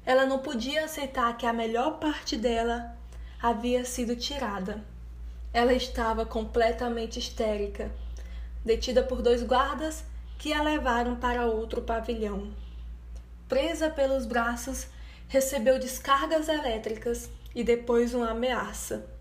Ela 0.06 0.26
não 0.26 0.40
podia 0.40 0.86
aceitar 0.86 1.36
que 1.38 1.46
a 1.46 1.54
melhor 1.54 2.00
parte 2.00 2.38
dela 2.38 2.96
havia 3.42 3.84
sido 3.86 4.16
tirada. 4.16 4.84
Ela 5.54 5.74
estava 5.74 6.26
completamente 6.26 7.20
histérica, 7.20 7.92
detida 8.64 9.04
por 9.04 9.22
dois 9.22 9.44
guardas 9.44 10.04
que 10.38 10.54
a 10.54 10.62
levaram 10.62 11.16
para 11.16 11.46
outro 11.46 11.82
pavilhão. 11.82 12.54
Presa 13.48 13.90
pelos 13.90 14.26
braços, 14.26 14.88
recebeu 15.28 15.80
descargas 15.80 16.50
elétricas 16.50 17.30
e 17.54 17.64
depois 17.64 18.14
uma 18.14 18.32
ameaça. 18.32 19.15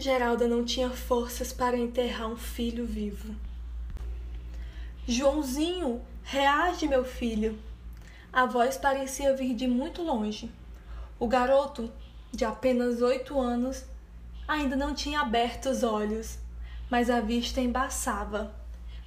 Geralda 0.00 0.48
não 0.48 0.64
tinha 0.64 0.88
forças 0.88 1.52
para 1.52 1.76
enterrar 1.76 2.26
um 2.26 2.36
filho 2.36 2.86
vivo. 2.86 3.34
Joãozinho, 5.06 6.00
reage, 6.24 6.88
meu 6.88 7.04
filho. 7.04 7.58
A 8.32 8.46
voz 8.46 8.78
parecia 8.78 9.36
vir 9.36 9.54
de 9.54 9.68
muito 9.68 10.02
longe. 10.02 10.50
O 11.18 11.28
garoto 11.28 11.92
de 12.32 12.46
apenas 12.46 13.02
oito 13.02 13.38
anos, 13.38 13.84
ainda 14.48 14.74
não 14.74 14.94
tinha 14.94 15.20
aberto 15.20 15.68
os 15.68 15.82
olhos, 15.82 16.38
mas 16.88 17.10
a 17.10 17.20
vista 17.20 17.60
embaçava. 17.60 18.54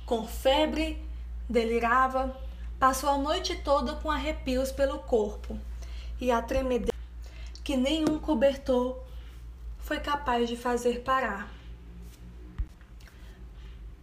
Com 0.05 0.27
febre, 0.27 1.03
delirava, 1.49 2.39
passou 2.77 3.09
a 3.09 3.17
noite 3.17 3.55
toda 3.63 3.95
com 3.95 4.11
arrepios 4.11 4.71
pelo 4.71 4.99
corpo 4.99 5.57
e 6.21 6.29
a 6.29 6.39
tremedeira 6.39 6.93
que 7.63 7.75
nenhum 7.75 8.19
cobertor 8.19 9.01
foi 9.93 9.99
capaz 9.99 10.49
de 10.49 10.57
fazer 10.57 11.01
parar. 11.01 11.47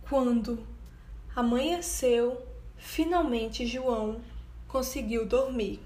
Quando 0.09 0.65
amanheceu, 1.35 2.47
finalmente 2.77 3.67
João 3.67 4.21
conseguiu 4.69 5.27
dormir. 5.27 5.83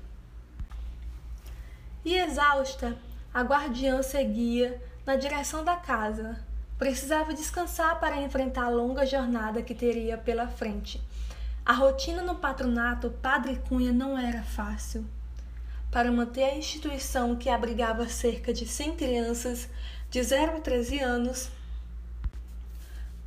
E 2.05 2.17
exausta, 2.17 2.99
a 3.33 3.41
guardiã 3.41 4.03
seguia 4.03 4.79
na 5.07 5.17
direção 5.17 5.65
da 5.65 5.77
casa. 5.77 6.39
Precisava 6.77 7.33
descansar 7.33 7.99
para 7.99 8.21
enfrentar 8.21 8.67
a 8.67 8.69
longa 8.69 9.07
jornada 9.07 9.63
que 9.63 9.75
teria 9.75 10.19
pela 10.19 10.47
frente. 10.49 11.01
A 11.65 11.73
rotina 11.73 12.21
no 12.21 12.35
patronato 12.35 13.09
Padre 13.23 13.59
Cunha 13.67 13.91
não 13.91 14.19
era 14.19 14.43
fácil. 14.43 15.07
Para 15.91 16.13
manter 16.13 16.45
a 16.45 16.57
instituição 16.57 17.37
que 17.37 17.49
abrigava 17.49 18.07
cerca 18.07 18.53
de 18.53 18.67
100 18.67 18.97
crianças 18.97 19.71
de 20.15 20.23
0 20.23 20.59
a 20.59 20.61
13 20.61 21.01
anos, 21.01 21.49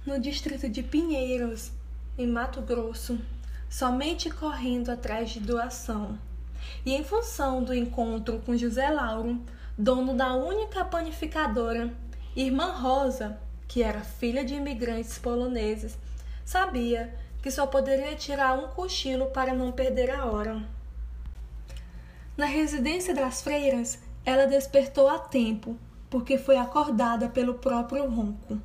no 0.05 0.17
distrito 0.17 0.69
de 0.69 0.81
Pinheiros, 0.81 1.69
em 2.17 2.25
Mato 2.25 2.61
Grosso, 2.61 3.19
somente 3.69 4.29
correndo 4.29 4.89
atrás 4.89 5.31
de 5.31 5.41
doação. 5.41 6.17
E 6.85 6.93
em 6.93 7.03
função 7.03 7.61
do 7.61 7.73
encontro 7.73 8.41
com 8.45 8.55
José 8.55 8.89
Lauro, 8.89 9.37
dono 9.77 10.13
da 10.13 10.33
única 10.33 10.85
panificadora, 10.85 11.93
irmã 12.33 12.71
Rosa, 12.71 13.37
que 13.67 13.83
era 13.83 13.99
filha 13.99 14.45
de 14.45 14.53
imigrantes 14.53 15.17
poloneses, 15.17 15.97
sabia 16.45 17.13
que 17.41 17.51
só 17.51 17.67
poderia 17.67 18.15
tirar 18.15 18.57
um 18.57 18.69
cochilo 18.69 19.25
para 19.31 19.53
não 19.53 19.73
perder 19.73 20.09
a 20.09 20.23
hora. 20.23 20.63
Na 22.37 22.45
residência 22.45 23.13
das 23.13 23.41
freiras, 23.41 23.99
ela 24.23 24.47
despertou 24.47 25.09
a 25.09 25.19
tempo, 25.19 25.77
porque 26.09 26.37
foi 26.37 26.57
acordada 26.57 27.29
pelo 27.29 27.55
próprio 27.55 28.09
ronco. 28.09 28.59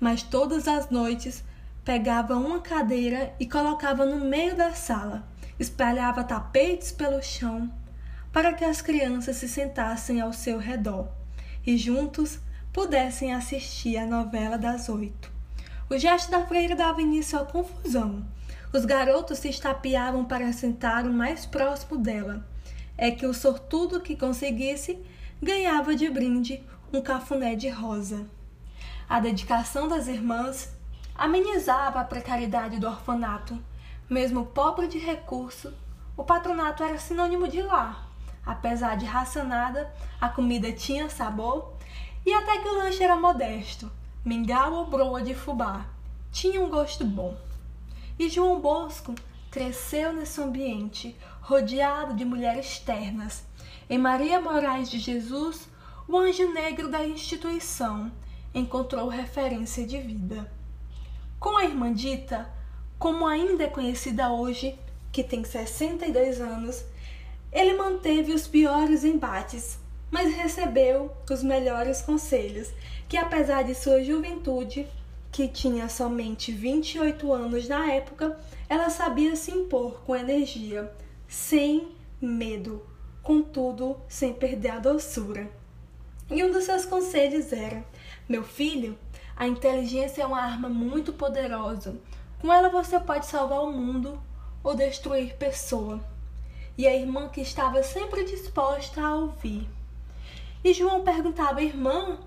Mas 0.00 0.22
todas 0.22 0.66
as 0.66 0.90
noites 0.90 1.44
pegava 1.84 2.36
uma 2.36 2.60
cadeira 2.60 3.34
e 3.38 3.46
colocava 3.46 4.06
no 4.06 4.24
meio 4.24 4.56
da 4.56 4.72
sala, 4.72 5.26
espalhava 5.58 6.24
tapetes 6.24 6.92
pelo 6.92 7.22
chão 7.22 7.70
para 8.32 8.52
que 8.54 8.64
as 8.64 8.80
crianças 8.80 9.36
se 9.36 9.48
sentassem 9.48 10.20
ao 10.20 10.32
seu 10.32 10.58
redor 10.58 11.08
e 11.66 11.76
juntos 11.76 12.40
pudessem 12.72 13.34
assistir 13.34 13.98
a 13.98 14.06
novela 14.06 14.56
das 14.56 14.88
oito. 14.88 15.30
O 15.90 15.98
gesto 15.98 16.30
da 16.30 16.46
freira 16.46 16.74
dava 16.74 17.02
início 17.02 17.38
à 17.38 17.44
confusão. 17.44 18.24
Os 18.72 18.86
garotos 18.86 19.38
se 19.38 19.50
estapeavam 19.50 20.24
para 20.24 20.50
sentar 20.54 21.06
o 21.06 21.12
mais 21.12 21.44
próximo 21.44 21.98
dela. 21.98 22.42
É 22.96 23.10
que 23.10 23.26
o 23.26 23.34
sortudo 23.34 24.00
que 24.00 24.16
conseguisse 24.16 24.98
ganhava 25.42 25.94
de 25.96 26.08
brinde 26.08 26.62
um 26.92 27.02
cafuné 27.02 27.56
de 27.56 27.68
rosa. 27.68 28.26
A 29.08 29.18
dedicação 29.18 29.88
das 29.88 30.06
irmãs 30.06 30.72
amenizava 31.14 32.00
a 32.00 32.04
precariedade 32.04 32.78
do 32.78 32.86
orfanato. 32.86 33.58
Mesmo 34.08 34.46
pobre 34.46 34.86
de 34.86 34.98
recurso, 34.98 35.72
o 36.16 36.22
patronato 36.22 36.82
era 36.82 36.98
sinônimo 36.98 37.48
de 37.48 37.60
lar 37.62 38.12
Apesar 38.44 38.96
de 38.96 39.06
racionada, 39.06 39.92
a 40.20 40.28
comida 40.28 40.72
tinha 40.72 41.08
sabor 41.08 41.74
e 42.26 42.32
até 42.32 42.58
que 42.58 42.68
o 42.68 42.74
lanche 42.74 43.02
era 43.02 43.16
modesto. 43.16 43.90
Mingau 44.24 44.72
ou 44.72 44.86
broa 44.86 45.22
de 45.22 45.34
fubá. 45.34 45.86
Tinha 46.32 46.60
um 46.60 46.68
gosto 46.68 47.04
bom. 47.04 47.36
E 48.18 48.28
João 48.28 48.60
Bosco 48.60 49.14
cresceu 49.50 50.12
nesse 50.12 50.40
ambiente, 50.40 51.16
rodeado 51.40 52.14
de 52.14 52.24
mulheres 52.24 52.78
ternas. 52.80 53.44
Em 53.92 53.98
Maria 53.98 54.40
Moraes 54.40 54.90
de 54.90 54.98
Jesus, 54.98 55.68
o 56.08 56.16
anjo 56.16 56.50
negro 56.50 56.88
da 56.88 57.06
instituição 57.06 58.10
encontrou 58.54 59.06
referência 59.06 59.86
de 59.86 59.98
vida. 59.98 60.50
Com 61.38 61.58
a 61.58 61.64
irmã 61.66 61.92
Dita, 61.92 62.50
como 62.98 63.26
ainda 63.26 63.64
é 63.64 63.66
conhecida 63.66 64.32
hoje, 64.32 64.78
que 65.12 65.22
tem 65.22 65.44
62 65.44 66.40
anos, 66.40 66.82
ele 67.52 67.74
manteve 67.74 68.32
os 68.32 68.46
piores 68.46 69.04
embates, 69.04 69.78
mas 70.10 70.34
recebeu 70.34 71.12
os 71.30 71.42
melhores 71.42 72.00
conselhos, 72.00 72.72
que 73.06 73.18
apesar 73.18 73.62
de 73.62 73.74
sua 73.74 74.02
juventude, 74.02 74.88
que 75.30 75.46
tinha 75.46 75.86
somente 75.90 76.50
28 76.50 77.30
anos 77.30 77.68
na 77.68 77.92
época, 77.92 78.40
ela 78.70 78.88
sabia 78.88 79.36
se 79.36 79.50
impor 79.50 80.00
com 80.00 80.16
energia, 80.16 80.90
sem 81.28 81.88
medo, 82.18 82.90
contudo, 83.22 83.96
sem 84.08 84.32
perder 84.32 84.70
a 84.70 84.78
doçura. 84.78 85.50
E 86.30 86.42
um 86.42 86.50
dos 86.50 86.64
seus 86.64 86.84
conselhos 86.84 87.52
era: 87.52 87.84
Meu 88.28 88.42
filho, 88.42 88.98
a 89.36 89.46
inteligência 89.46 90.22
é 90.22 90.26
uma 90.26 90.40
arma 90.40 90.68
muito 90.68 91.12
poderosa. 91.12 91.96
Com 92.40 92.52
ela 92.52 92.68
você 92.68 92.98
pode 92.98 93.26
salvar 93.26 93.60
o 93.62 93.72
mundo 93.72 94.20
ou 94.62 94.74
destruir 94.74 95.36
pessoa. 95.36 96.00
E 96.76 96.86
a 96.86 96.94
irmã 96.94 97.28
que 97.28 97.40
estava 97.40 97.82
sempre 97.82 98.24
disposta 98.24 99.00
a 99.00 99.14
ouvir. 99.14 99.68
E 100.64 100.72
João 100.72 101.02
perguntava 101.02 101.60
à 101.60 101.62
irmã 101.62 102.18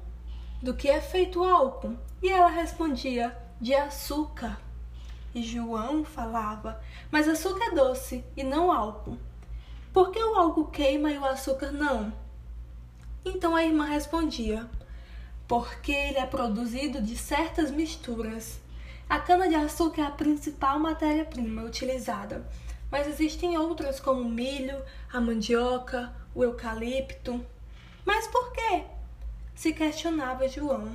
do 0.61 0.73
que 0.73 0.87
é 0.87 1.01
feito 1.01 1.41
o 1.41 1.43
álcool. 1.43 1.97
E 2.21 2.29
ela 2.29 2.47
respondia: 2.47 3.35
de 3.59 3.73
açúcar. 3.73 4.59
E 5.33 5.41
João 5.41 6.03
falava: 6.03 6.81
mas 7.11 7.27
açúcar 7.27 7.65
é 7.65 7.75
doce 7.75 8.23
e 8.37 8.43
não 8.43 8.71
álcool. 8.71 9.17
Por 9.95 10.11
que 10.11 10.21
o 10.21 10.35
álcool 10.35 10.65
queima 10.65 11.09
e 11.09 11.17
o 11.17 11.23
açúcar 11.23 11.71
não? 11.71 12.11
Então 13.23 13.55
a 13.55 13.63
irmã 13.63 13.85
respondia: 13.85 14.69
porque 15.47 15.93
ele 15.93 16.17
é 16.17 16.25
produzido 16.25 17.01
de 17.01 17.15
certas 17.15 17.71
misturas. 17.71 18.59
A 19.09 19.19
cana-de-açúcar 19.19 20.01
é 20.01 20.05
a 20.05 20.11
principal 20.11 20.77
matéria-prima 20.79 21.63
utilizada, 21.63 22.45
mas 22.91 23.07
existem 23.07 23.57
outras 23.57 24.01
como 24.01 24.19
o 24.19 24.29
milho, 24.29 24.75
a 25.13 25.21
mandioca, 25.21 26.13
o 26.35 26.43
eucalipto. 26.43 27.45
Mas 28.03 28.27
por 28.27 28.51
quê? 28.51 28.83
Se 29.55 29.71
questionava 29.71 30.49
João. 30.49 30.93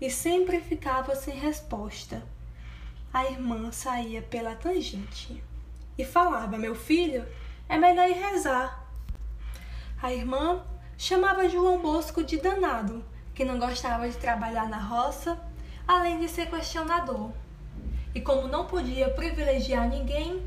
E 0.00 0.10
sempre 0.10 0.60
ficava 0.60 1.14
sem 1.14 1.34
resposta. 1.34 2.22
A 3.12 3.26
irmã 3.26 3.70
saía 3.70 4.22
pela 4.22 4.54
tangente 4.54 5.44
e 5.98 6.06
falava: 6.06 6.56
Meu 6.56 6.74
filho, 6.74 7.26
é 7.68 7.76
melhor 7.76 8.08
ir 8.08 8.14
rezar. 8.14 8.84
A 10.02 10.12
irmã 10.12 10.62
chamava 10.96 11.48
João 11.48 11.80
Bosco 11.80 12.24
de 12.24 12.38
danado 12.38 13.04
que 13.38 13.44
não 13.44 13.56
gostava 13.56 14.08
de 14.08 14.16
trabalhar 14.16 14.68
na 14.68 14.78
roça, 14.78 15.38
além 15.86 16.18
de 16.18 16.28
ser 16.28 16.50
questionador. 16.50 17.30
E 18.12 18.20
como 18.20 18.48
não 18.48 18.66
podia 18.66 19.10
privilegiar 19.10 19.88
ninguém, 19.88 20.44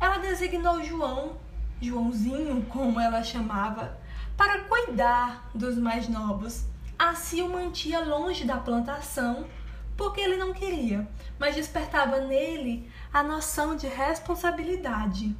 ela 0.00 0.18
designou 0.18 0.82
João, 0.82 1.36
Joãozinho, 1.80 2.66
como 2.68 2.98
ela 2.98 3.22
chamava, 3.22 3.96
para 4.36 4.64
cuidar 4.64 5.48
dos 5.54 5.78
mais 5.78 6.08
novos. 6.08 6.64
Assim 6.98 7.42
o 7.42 7.48
mantia 7.48 8.00
longe 8.00 8.44
da 8.44 8.56
plantação, 8.56 9.46
porque 9.96 10.20
ele 10.20 10.36
não 10.36 10.52
queria, 10.52 11.06
mas 11.38 11.54
despertava 11.54 12.22
nele 12.22 12.90
a 13.14 13.22
noção 13.22 13.76
de 13.76 13.86
responsabilidade 13.86 15.32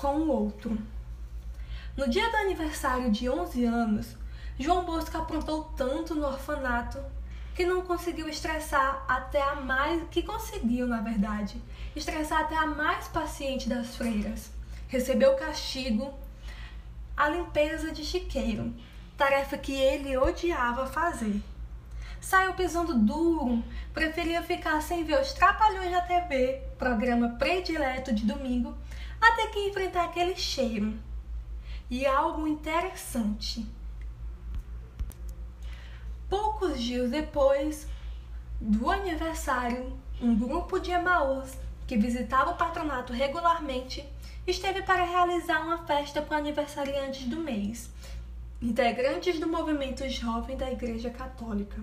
com 0.00 0.16
o 0.16 0.28
outro. 0.28 0.78
No 1.94 2.08
dia 2.08 2.30
do 2.30 2.36
aniversário 2.38 3.10
de 3.10 3.28
11 3.28 3.64
anos, 3.66 4.16
João 4.58 4.84
Bosco 4.84 5.16
aprontou 5.18 5.64
tanto 5.76 6.14
no 6.14 6.26
orfanato 6.26 6.98
que 7.54 7.66
não 7.66 7.82
conseguiu 7.82 8.26
estressar 8.26 9.04
até 9.06 9.42
a 9.42 9.56
mais 9.56 10.02
que 10.10 10.22
conseguiu, 10.22 10.86
na 10.86 11.02
verdade, 11.02 11.60
estressar 11.94 12.40
até 12.40 12.56
a 12.56 12.66
mais 12.66 13.08
paciente 13.08 13.68
das 13.68 13.96
freiras. 13.96 14.50
Recebeu 14.88 15.34
castigo 15.34 16.14
a 17.14 17.28
limpeza 17.28 17.92
de 17.92 18.02
chiqueiro, 18.02 18.74
tarefa 19.18 19.58
que 19.58 19.74
ele 19.74 20.16
odiava 20.16 20.86
fazer. 20.86 21.42
Saiu 22.20 22.54
pisando 22.54 22.94
duro, 22.94 23.62
preferia 23.92 24.42
ficar 24.42 24.80
sem 24.80 25.04
ver 25.04 25.20
os 25.20 25.32
trapalhões 25.34 25.90
da 25.90 26.00
TV, 26.00 26.62
programa 26.78 27.30
predileto 27.38 28.14
de 28.14 28.24
domingo, 28.24 28.74
até 29.20 29.48
que 29.48 29.68
enfrentar 29.68 30.04
aquele 30.04 30.36
cheiro. 30.36 30.94
E 31.90 32.06
algo 32.06 32.46
interessante 32.46 33.66
Poucos 36.30 36.80
dias 36.80 37.10
depois 37.10 37.88
do 38.60 38.88
aniversário, 38.88 39.98
um 40.22 40.32
grupo 40.38 40.78
de 40.78 40.92
Emaús 40.92 41.54
que 41.88 41.96
visitava 41.96 42.52
o 42.52 42.56
patronato 42.56 43.12
regularmente 43.12 44.08
esteve 44.46 44.80
para 44.82 45.02
realizar 45.02 45.60
uma 45.62 45.78
festa 45.78 46.22
com 46.22 46.32
aniversariantes 46.32 47.24
do 47.24 47.38
mês, 47.38 47.90
integrantes 48.62 49.40
do 49.40 49.48
movimento 49.48 50.08
jovem 50.08 50.56
da 50.56 50.70
Igreja 50.70 51.10
Católica. 51.10 51.82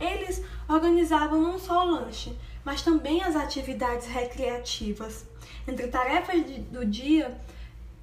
Eles 0.00 0.42
organizavam 0.66 1.42
não 1.42 1.58
só 1.58 1.84
o 1.84 1.90
lanche, 1.90 2.34
mas 2.64 2.80
também 2.80 3.22
as 3.22 3.36
atividades 3.36 4.06
recreativas. 4.06 5.26
Entre 5.70 5.86
tarefas 5.86 6.42
do 6.72 6.84
dia, 6.84 7.40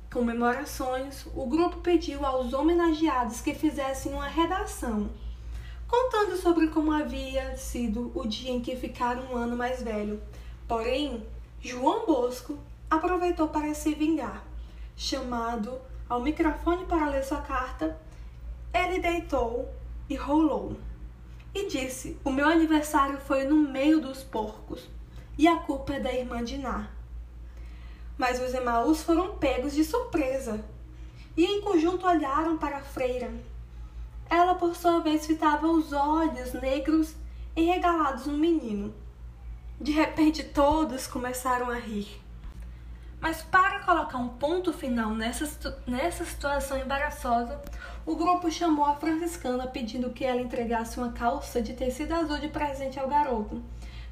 comemorações, 0.09 1.25
o 1.35 1.45
grupo 1.45 1.81
pediu 1.81 2.25
aos 2.25 2.53
homenageados 2.53 3.41
que 3.41 3.53
fizessem 3.53 4.13
uma 4.13 4.25
redação 4.25 5.09
contando 5.85 6.37
sobre 6.37 6.67
como 6.67 6.93
havia 6.93 7.57
sido 7.57 8.09
o 8.15 8.25
dia 8.25 8.51
em 8.51 8.61
que 8.61 8.73
ficaram 8.77 9.33
um 9.33 9.35
ano 9.35 9.57
mais 9.57 9.83
velho. 9.83 10.21
Porém, 10.65 11.27
João 11.59 12.05
Bosco 12.05 12.57
aproveitou 12.89 13.49
para 13.49 13.73
se 13.73 13.93
vingar. 13.93 14.45
Chamado 14.95 15.77
ao 16.07 16.21
microfone 16.21 16.85
para 16.85 17.09
ler 17.09 17.25
sua 17.25 17.41
carta, 17.41 17.99
ele 18.73 19.01
deitou 19.01 19.69
e 20.09 20.15
rolou. 20.15 20.77
E 21.53 21.67
disse: 21.67 22.17
O 22.23 22.31
meu 22.31 22.47
aniversário 22.47 23.19
foi 23.19 23.43
no 23.43 23.57
meio 23.57 23.99
dos 23.99 24.23
porcos, 24.23 24.89
e 25.37 25.49
a 25.49 25.57
culpa 25.57 25.95
é 25.95 25.99
da 25.99 26.13
irmã 26.13 26.41
de. 26.41 26.57
Mas 28.17 28.41
os 28.41 28.53
Emaús 28.53 29.03
foram 29.03 29.37
pegos 29.37 29.73
de 29.73 29.83
surpresa, 29.83 30.63
e 31.35 31.45
em 31.45 31.61
conjunto 31.61 32.07
olharam 32.07 32.57
para 32.57 32.77
a 32.77 32.83
freira, 32.83 33.31
ela, 34.29 34.55
por 34.55 34.75
sua 34.75 34.99
vez, 34.99 35.25
fitava 35.25 35.67
os 35.67 35.93
olhos 35.93 36.53
negros 36.53 37.15
enregalados 37.55 38.25
no 38.25 38.37
menino. 38.37 38.93
De 39.79 39.91
repente, 39.91 40.43
todos 40.43 41.07
começaram 41.07 41.69
a 41.69 41.75
rir. 41.75 42.21
Mas 43.19 43.41
para 43.41 43.79
colocar 43.79 44.17
um 44.17 44.27
ponto 44.27 44.73
final 44.73 45.11
nessa, 45.11 45.81
nessa 45.87 46.25
situação 46.25 46.77
embaraçosa, 46.77 47.61
o 48.05 48.15
grupo 48.15 48.51
chamou 48.51 48.85
a 48.85 48.95
franciscana 48.95 49.65
pedindo 49.65 50.11
que 50.11 50.25
ela 50.25 50.41
entregasse 50.41 50.99
uma 50.99 51.13
calça 51.13 51.61
de 51.61 51.73
tecido 51.73 52.13
azul 52.13 52.37
de 52.37 52.49
presente 52.49 52.99
ao 52.99 53.07
garoto. 53.07 53.63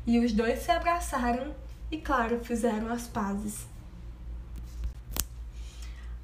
E 0.07 0.19
os 0.19 0.31
dois 0.31 0.59
se 0.59 0.71
abraçaram 0.71 1.53
e, 1.91 1.97
claro, 1.97 2.43
fizeram 2.43 2.91
as 2.91 3.07
pazes. 3.07 3.67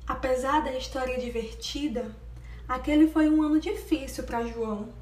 Apesar 0.07 0.63
da 0.63 0.73
história 0.73 1.19
divertida, 1.19 2.15
Aquele 2.71 3.09
foi 3.09 3.29
um 3.29 3.41
ano 3.41 3.59
difícil 3.59 4.23
para 4.23 4.45
João. 4.45 4.93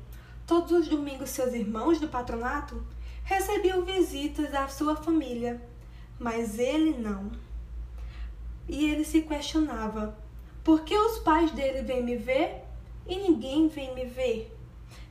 Todos 0.47 0.71
os 0.71 0.87
domingos, 0.87 1.29
seus 1.29 1.53
irmãos 1.53 1.99
do 1.99 2.07
patronato 2.07 2.83
recebiam 3.23 3.85
visitas 3.85 4.49
da 4.49 4.67
sua 4.67 4.95
família, 4.95 5.61
mas 6.17 6.57
ele 6.57 6.97
não. 6.97 7.29
E 8.67 8.89
ele 8.89 9.05
se 9.05 9.21
questionava: 9.21 10.17
por 10.63 10.81
que 10.81 10.97
os 10.97 11.19
pais 11.19 11.51
dele 11.51 11.83
vêm 11.83 12.03
me 12.03 12.15
ver 12.15 12.63
e 13.07 13.15
ninguém 13.15 13.67
vem 13.67 13.93
me 13.93 14.05
ver? 14.05 14.51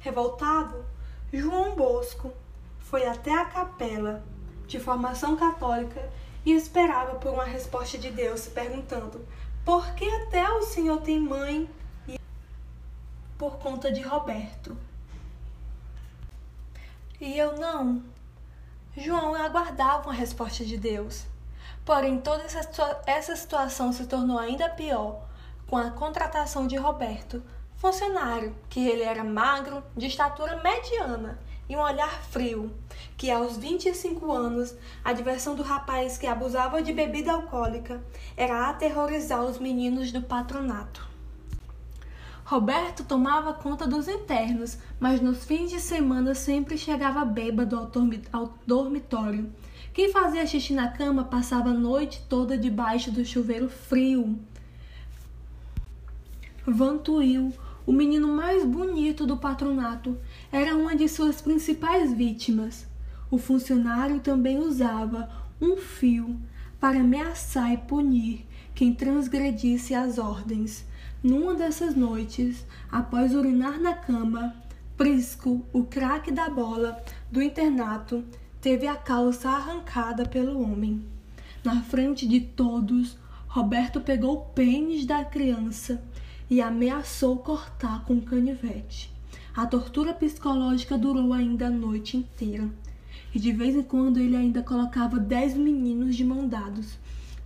Revoltado, 0.01 0.85
João 1.33 1.77
Bosco 1.77 2.33
foi 2.81 3.07
até 3.07 3.33
a 3.33 3.44
capela 3.44 4.27
de 4.66 4.81
formação 4.81 5.37
católica 5.37 6.11
e 6.44 6.53
esperava 6.53 7.20
por 7.20 7.33
uma 7.33 7.44
resposta 7.44 7.96
de 7.96 8.11
Deus, 8.11 8.48
perguntando: 8.48 9.24
por 9.68 9.92
que 9.92 10.09
até 10.09 10.50
o 10.50 10.62
Senhor 10.62 10.98
tem 11.02 11.20
mãe 11.20 11.68
por 13.37 13.59
conta 13.59 13.92
de 13.92 14.00
Roberto. 14.00 14.74
E 17.20 17.37
eu 17.37 17.54
não. 17.59 18.02
João 18.96 19.35
aguardava 19.35 20.04
uma 20.04 20.14
resposta 20.14 20.64
de 20.64 20.78
Deus. 20.78 21.26
Porém, 21.85 22.18
toda 22.18 22.44
essa, 22.44 23.02
essa 23.04 23.37
situação 23.37 23.92
se 23.92 24.07
tornou 24.07 24.38
ainda 24.38 24.70
pior 24.70 25.28
com 25.66 25.76
a 25.76 25.90
contratação 25.90 26.66
de 26.66 26.76
Roberto, 26.76 27.42
funcionário 27.76 28.57
que 28.70 28.88
ele 28.88 29.02
era 29.02 29.22
magro, 29.22 29.85
de 29.94 30.07
estatura 30.07 30.62
mediana 30.62 31.38
e 31.68 31.76
um 31.76 31.81
olhar 31.81 32.22
frio, 32.22 32.72
que 33.16 33.31
aos 33.31 33.57
25 33.57 34.33
anos 34.33 34.74
a 35.04 35.12
diversão 35.12 35.54
do 35.54 35.62
rapaz 35.62 36.16
que 36.16 36.26
abusava 36.26 36.83
de 36.83 36.92
bebida 36.92 37.33
alcoólica 37.33 38.02
era 38.37 38.68
aterrorizar 38.68 39.44
os 39.44 39.59
meninos 39.59 40.11
do 40.11 40.22
patronato. 40.22 41.07
Roberto 42.44 43.04
tomava 43.04 43.52
conta 43.52 43.87
dos 43.87 44.09
internos, 44.09 44.78
mas 44.98 45.20
nos 45.20 45.44
fins 45.44 45.68
de 45.68 45.78
semana 45.78 46.35
sempre 46.35 46.78
chegava 46.78 47.22
bêbado 47.22 47.76
ao 48.33 48.54
dormitório. 48.66 49.52
Quem 49.92 50.11
fazia 50.11 50.46
xixi 50.46 50.72
na 50.72 50.88
cama 50.88 51.24
passava 51.24 51.68
a 51.68 51.74
noite 51.74 52.24
toda 52.26 52.57
debaixo 52.57 53.11
do 53.11 53.22
chuveiro 53.22 53.68
frio. 53.68 54.38
Vantuil, 56.66 57.52
o 57.85 57.92
menino 57.92 58.28
mais 58.28 58.64
bonito 58.64 59.26
do 59.26 59.37
patronato, 59.37 60.16
era 60.50 60.76
uma 60.76 60.96
de 60.96 61.08
suas 61.08 61.40
principais 61.40 62.12
vítimas. 62.12 62.87
O 63.30 63.37
funcionário 63.37 64.20
também 64.20 64.58
usava 64.58 65.28
um 65.61 65.76
fio 65.76 66.40
para 66.80 67.00
ameaçar 67.00 67.72
e 67.72 67.76
punir 67.76 68.46
quem 68.74 68.94
transgredisse 68.94 69.94
as 69.94 70.18
ordens. 70.18 70.87
Numa 71.22 71.54
dessas 71.54 71.94
noites, 71.94 72.64
após 72.90 73.34
urinar 73.34 73.78
na 73.80 73.92
cama, 73.92 74.54
Prisco, 74.96 75.64
o 75.72 75.84
craque 75.84 76.32
da 76.32 76.48
bola 76.48 77.02
do 77.30 77.42
internato, 77.42 78.24
teve 78.61 78.87
a 78.87 78.96
calça 78.96 79.48
arrancada 79.48 80.24
pelo 80.24 80.62
homem. 80.62 81.04
Na 81.62 81.82
frente 81.82 82.26
de 82.26 82.40
todos, 82.40 83.18
Roberto 83.46 84.00
pegou 84.00 84.34
o 84.34 84.44
pênis 84.46 85.04
da 85.04 85.24
criança 85.24 86.02
e 86.48 86.61
ameaçou 86.61 87.37
cortar 87.38 88.04
com 88.04 88.20
canivete. 88.20 89.17
A 89.54 89.66
tortura 89.66 90.12
psicológica 90.12 90.96
durou 90.96 91.32
ainda 91.32 91.66
a 91.66 91.70
noite 91.70 92.16
inteira. 92.16 92.68
E 93.34 93.38
de 93.38 93.52
vez 93.52 93.74
em 93.74 93.82
quando 93.82 94.18
ele 94.18 94.37
ainda 94.37 94.62
colocava 94.62 95.18
dez 95.18 95.54
meninos 95.54 96.14
de 96.14 96.24
mão 96.24 96.46
dados. 96.46 96.96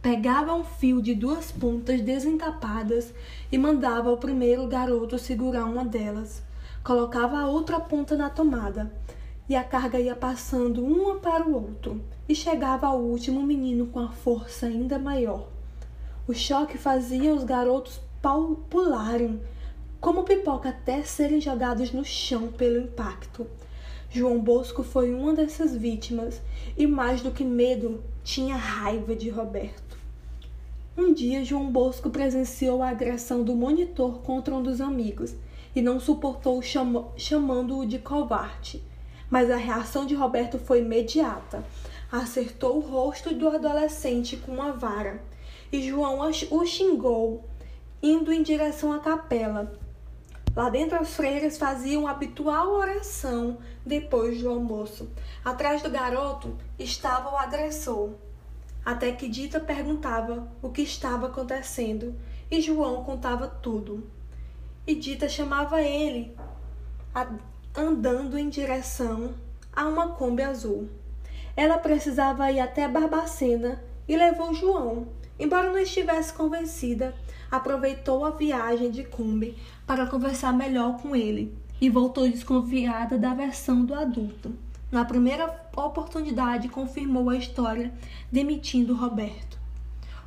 Pegava 0.03 0.53
um 0.53 0.65
fio 0.65 1.01
de 1.01 1.15
duas 1.15 1.53
pontas 1.53 2.01
desencapadas 2.01 3.15
e 3.51 3.57
mandava 3.57 4.11
o 4.11 4.17
primeiro 4.17 4.67
garoto 4.67 5.19
segurar 5.19 5.65
uma 5.65 5.85
delas. 5.85 6.43
Colocava 6.83 7.39
a 7.39 7.47
outra 7.47 7.79
ponta 7.79 8.17
na 8.17 8.29
tomada 8.29 8.93
e 9.49 9.55
a 9.55 9.63
carga 9.63 10.01
ia 10.01 10.17
passando 10.17 10.85
uma 10.85 11.17
para 11.17 11.47
o 11.47 11.55
outro 11.55 12.03
e 12.29 12.35
chegava 12.35 12.87
ao 12.87 13.01
último 13.01 13.43
menino 13.43 13.87
com 13.87 14.01
a 14.01 14.09
força 14.09 14.67
ainda 14.67 14.99
maior. 14.99 15.49
O 16.27 16.35
choque 16.35 16.79
fazia 16.79 17.35
os 17.35 17.45
garotos 17.45 18.01
pularem 18.71 19.41
como 20.03 20.25
pipoca 20.25 20.71
até 20.71 21.05
serem 21.05 21.41
jogados 21.41 21.93
no 21.93 22.05
chão 22.05 22.49
pelo 22.49 22.77
impacto. 22.77 23.47
João 24.11 24.41
Bosco 24.41 24.83
foi 24.83 25.15
uma 25.15 25.33
dessas 25.33 25.77
vítimas 25.77 26.43
e, 26.77 26.89
mais 26.89 27.23
do 27.23 27.31
que 27.31 27.45
medo, 27.45 28.03
tinha 28.25 28.57
raiva 28.57 29.15
de 29.15 29.31
Roberto. 29.31 29.97
Um 30.99 31.15
dia, 31.15 31.45
João 31.45 31.71
Bosco 31.71 32.11
presenciou 32.11 32.83
a 32.83 32.89
agressão 32.89 33.45
do 33.45 33.55
monitor 33.55 34.19
contra 34.23 34.53
um 34.53 34.61
dos 34.61 34.81
amigos 34.81 35.37
e 35.73 35.81
não 35.81 36.01
suportou 36.01 36.61
cham 36.61 37.13
chamando-o 37.17 37.87
de 37.87 38.01
covarde. 38.01 38.83
Mas 39.31 39.53
a 39.53 39.57
reação 39.57 40.05
de 40.05 40.17
Roberto 40.17 40.59
foi 40.59 40.81
imediata. 40.81 41.65
Acertou 42.11 42.79
o 42.79 42.81
rosto 42.81 43.33
do 43.33 43.49
adolescente 43.49 44.37
com 44.37 44.51
uma 44.51 44.73
vara 44.73 45.23
e 45.73 45.81
João 45.81 46.19
o 46.51 46.67
xingou, 46.67 47.45
indo 48.03 48.33
em 48.33 48.43
direção 48.43 48.93
à 48.93 48.99
capela. 48.99 49.81
Lá 50.55 50.69
dentro, 50.69 50.99
as 50.99 51.15
freiras 51.15 51.57
faziam 51.57 52.07
a 52.07 52.11
habitual 52.11 52.73
oração 52.73 53.59
depois 53.85 54.41
do 54.41 54.51
almoço. 54.51 55.11
Atrás 55.45 55.81
do 55.81 55.91
garoto 55.91 56.57
estava 56.79 57.33
o 57.33 57.37
agressor. 57.37 58.11
Até 58.85 59.13
que 59.13 59.29
Dita 59.29 59.61
perguntava 59.61 60.49
o 60.61 60.69
que 60.69 60.83
estava 60.83 61.29
acontecendo 61.29 62.15
e 62.51 62.61
João 62.61 63.03
contava 63.03 63.49
tudo. 63.49 64.07
E 64.87 64.95
Dita 64.95 65.29
chamava 65.29 65.81
ele, 65.81 66.37
andando 67.75 68.39
em 68.39 68.49
direção 68.49 69.35
a 69.73 69.87
uma 69.87 70.09
Kombi 70.09 70.43
azul. 70.43 70.89
Ela 71.57 71.79
precisava 71.79 72.51
ir 72.51 72.61
até 72.61 72.87
Barbacena 72.89 73.83
e 74.07 74.17
levou 74.17 74.53
João. 74.53 75.09
Embora 75.39 75.71
não 75.71 75.79
estivesse 75.79 76.33
convencida, 76.33 77.15
aproveitou 77.51 78.25
a 78.25 78.31
viagem 78.31 78.91
de 78.91 79.05
Kombi 79.05 79.57
para 79.87 80.07
conversar 80.07 80.53
melhor 80.53 80.99
com 81.01 81.15
ele 81.15 81.57
e 81.81 81.91
voltou 81.91 82.29
desconfiada 82.29 83.19
da 83.19 83.35
versão 83.35 83.85
do 83.85 83.95
adulto. 83.95 84.55
Na 84.91 85.05
primeira 85.05 85.69
oportunidade, 85.77 86.69
confirmou 86.69 87.31
a 87.31 87.37
história, 87.37 87.93
demitindo 88.31 88.95
Roberto. 88.95 89.59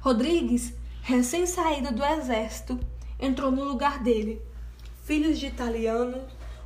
Rodrigues, 0.01 0.73
recém-saída 1.01 1.91
do 1.91 2.03
exército, 2.03 2.79
entrou 3.19 3.51
no 3.51 3.63
lugar 3.63 4.03
dele. 4.03 4.41
Filhos 5.03 5.39
de 5.39 5.47
italianos, 5.47 6.23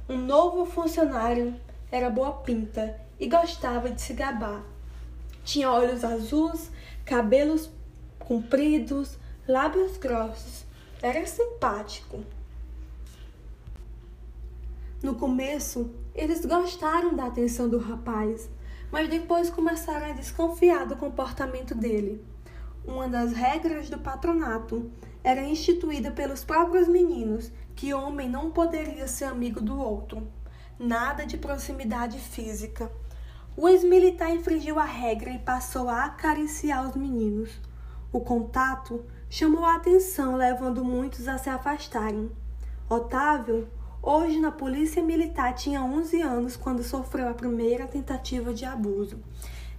um 0.08 0.18
novo 0.18 0.66
funcionário 0.66 1.56
era 1.92 2.10
boa 2.10 2.32
pinta 2.32 3.00
e 3.20 3.28
gostava 3.28 3.92
de 3.92 4.02
se 4.02 4.14
gabar. 4.14 4.64
Tinha 5.44 5.72
olhos 5.72 6.04
azuis, 6.04 6.72
cabelos 7.06 7.70
compridos, 8.30 9.18
lábios 9.48 9.98
grossos. 9.98 10.64
Era 11.02 11.26
simpático. 11.26 12.24
No 15.02 15.16
começo, 15.16 15.90
eles 16.14 16.46
gostaram 16.46 17.16
da 17.16 17.26
atenção 17.26 17.68
do 17.68 17.80
rapaz, 17.80 18.48
mas 18.92 19.10
depois 19.10 19.50
começaram 19.50 20.12
a 20.12 20.14
desconfiar 20.14 20.86
do 20.86 20.96
comportamento 20.96 21.74
dele. 21.74 22.24
Uma 22.86 23.10
das 23.10 23.34
regras 23.34 23.90
do 23.90 23.98
patronato 23.98 24.92
era 25.24 25.42
instituída 25.42 26.12
pelos 26.12 26.44
próprios 26.44 26.88
meninos 26.88 27.52
que 27.76 27.96
homem 27.96 28.30
não 28.30 28.52
poderia 28.52 29.08
ser 29.08 29.26
amigo 29.26 29.60
do 29.60 29.76
outro. 29.76 30.28
Nada 30.78 31.26
de 31.26 31.36
proximidade 31.36 32.20
física. 32.20 32.92
O 33.58 33.68
ex-militar 33.68 34.30
infringiu 34.30 34.78
a 34.78 34.86
regra 34.86 35.32
e 35.32 35.40
passou 35.40 35.90
a 35.90 36.06
acariciar 36.06 36.88
os 36.88 36.96
meninos. 36.96 37.60
O 38.12 38.22
contato 38.22 39.06
chamou 39.30 39.64
a 39.64 39.76
atenção, 39.76 40.36
levando 40.36 40.84
muitos 40.84 41.28
a 41.28 41.38
se 41.38 41.48
afastarem. 41.48 42.32
Otávio, 42.90 43.68
hoje 44.02 44.40
na 44.40 44.52
Polícia 44.52 45.04
Militar, 45.04 45.54
tinha 45.54 45.84
11 45.84 46.20
anos 46.20 46.58
quando 46.58 46.82
sofreu 46.82 47.30
a 47.30 47.36
primeira 47.36 47.86
tentativa 47.86 48.52
de 48.52 48.66
abuso. 48.66 49.20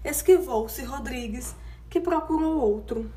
Esquivou-se 0.05 0.81
Rodrigues, 0.85 1.57
que 1.89 1.99
procurou 1.99 2.61
outro. 2.61 3.11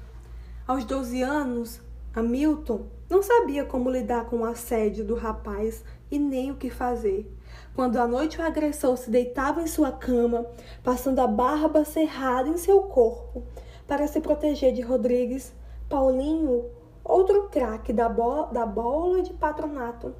Aos 0.65 0.83
12 0.83 1.21
anos, 1.21 1.79
Hamilton 2.15 2.87
não 3.07 3.21
sabia 3.21 3.63
como 3.63 3.91
lidar 3.91 4.25
com 4.25 4.37
o 4.37 4.45
assédio 4.45 5.05
do 5.05 5.13
rapaz 5.13 5.83
e 6.09 6.17
nem 6.17 6.49
o 6.49 6.55
que 6.55 6.71
fazer. 6.71 7.31
Quando 7.75 7.97
à 7.97 8.07
noite 8.07 8.39
o 8.39 8.43
agressor 8.43 8.97
se 8.97 9.11
deitava 9.11 9.61
em 9.61 9.67
sua 9.67 9.91
cama, 9.91 10.43
passando 10.83 11.19
a 11.19 11.27
barba 11.27 11.85
cerrada 11.85 12.49
em 12.49 12.57
seu 12.57 12.81
corpo, 12.81 13.43
para 13.87 14.07
se 14.07 14.21
proteger 14.21 14.73
de 14.73 14.81
Rodrigues, 14.81 15.53
Paulinho, 15.89 16.65
outro 17.03 17.49
craque 17.49 17.91
da, 17.91 18.07
bo 18.07 18.45
da 18.45 18.65
bola 18.65 19.21
de 19.21 19.33
patronato, 19.33 20.13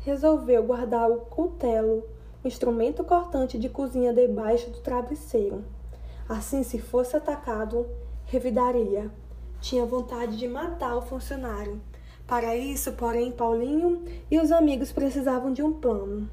resolveu 0.00 0.62
guardar 0.62 1.10
o 1.10 1.20
cutelo, 1.20 2.04
instrumento 2.44 3.02
cortante 3.02 3.58
de 3.58 3.68
cozinha 3.68 4.12
debaixo 4.12 4.70
do 4.70 4.80
travesseiro. 4.80 5.64
Assim, 6.28 6.62
se 6.62 6.78
fosse 6.78 7.16
atacado, 7.16 7.86
revidaria. 8.26 9.10
Tinha 9.60 9.84
vontade 9.84 10.36
de 10.36 10.46
matar 10.46 10.96
o 10.96 11.02
funcionário. 11.02 11.80
Para 12.26 12.54
isso, 12.54 12.92
porém, 12.92 13.32
Paulinho 13.32 14.04
e 14.30 14.38
os 14.38 14.52
amigos 14.52 14.92
precisavam 14.92 15.52
de 15.52 15.62
um 15.62 15.72
plano. 15.72 16.30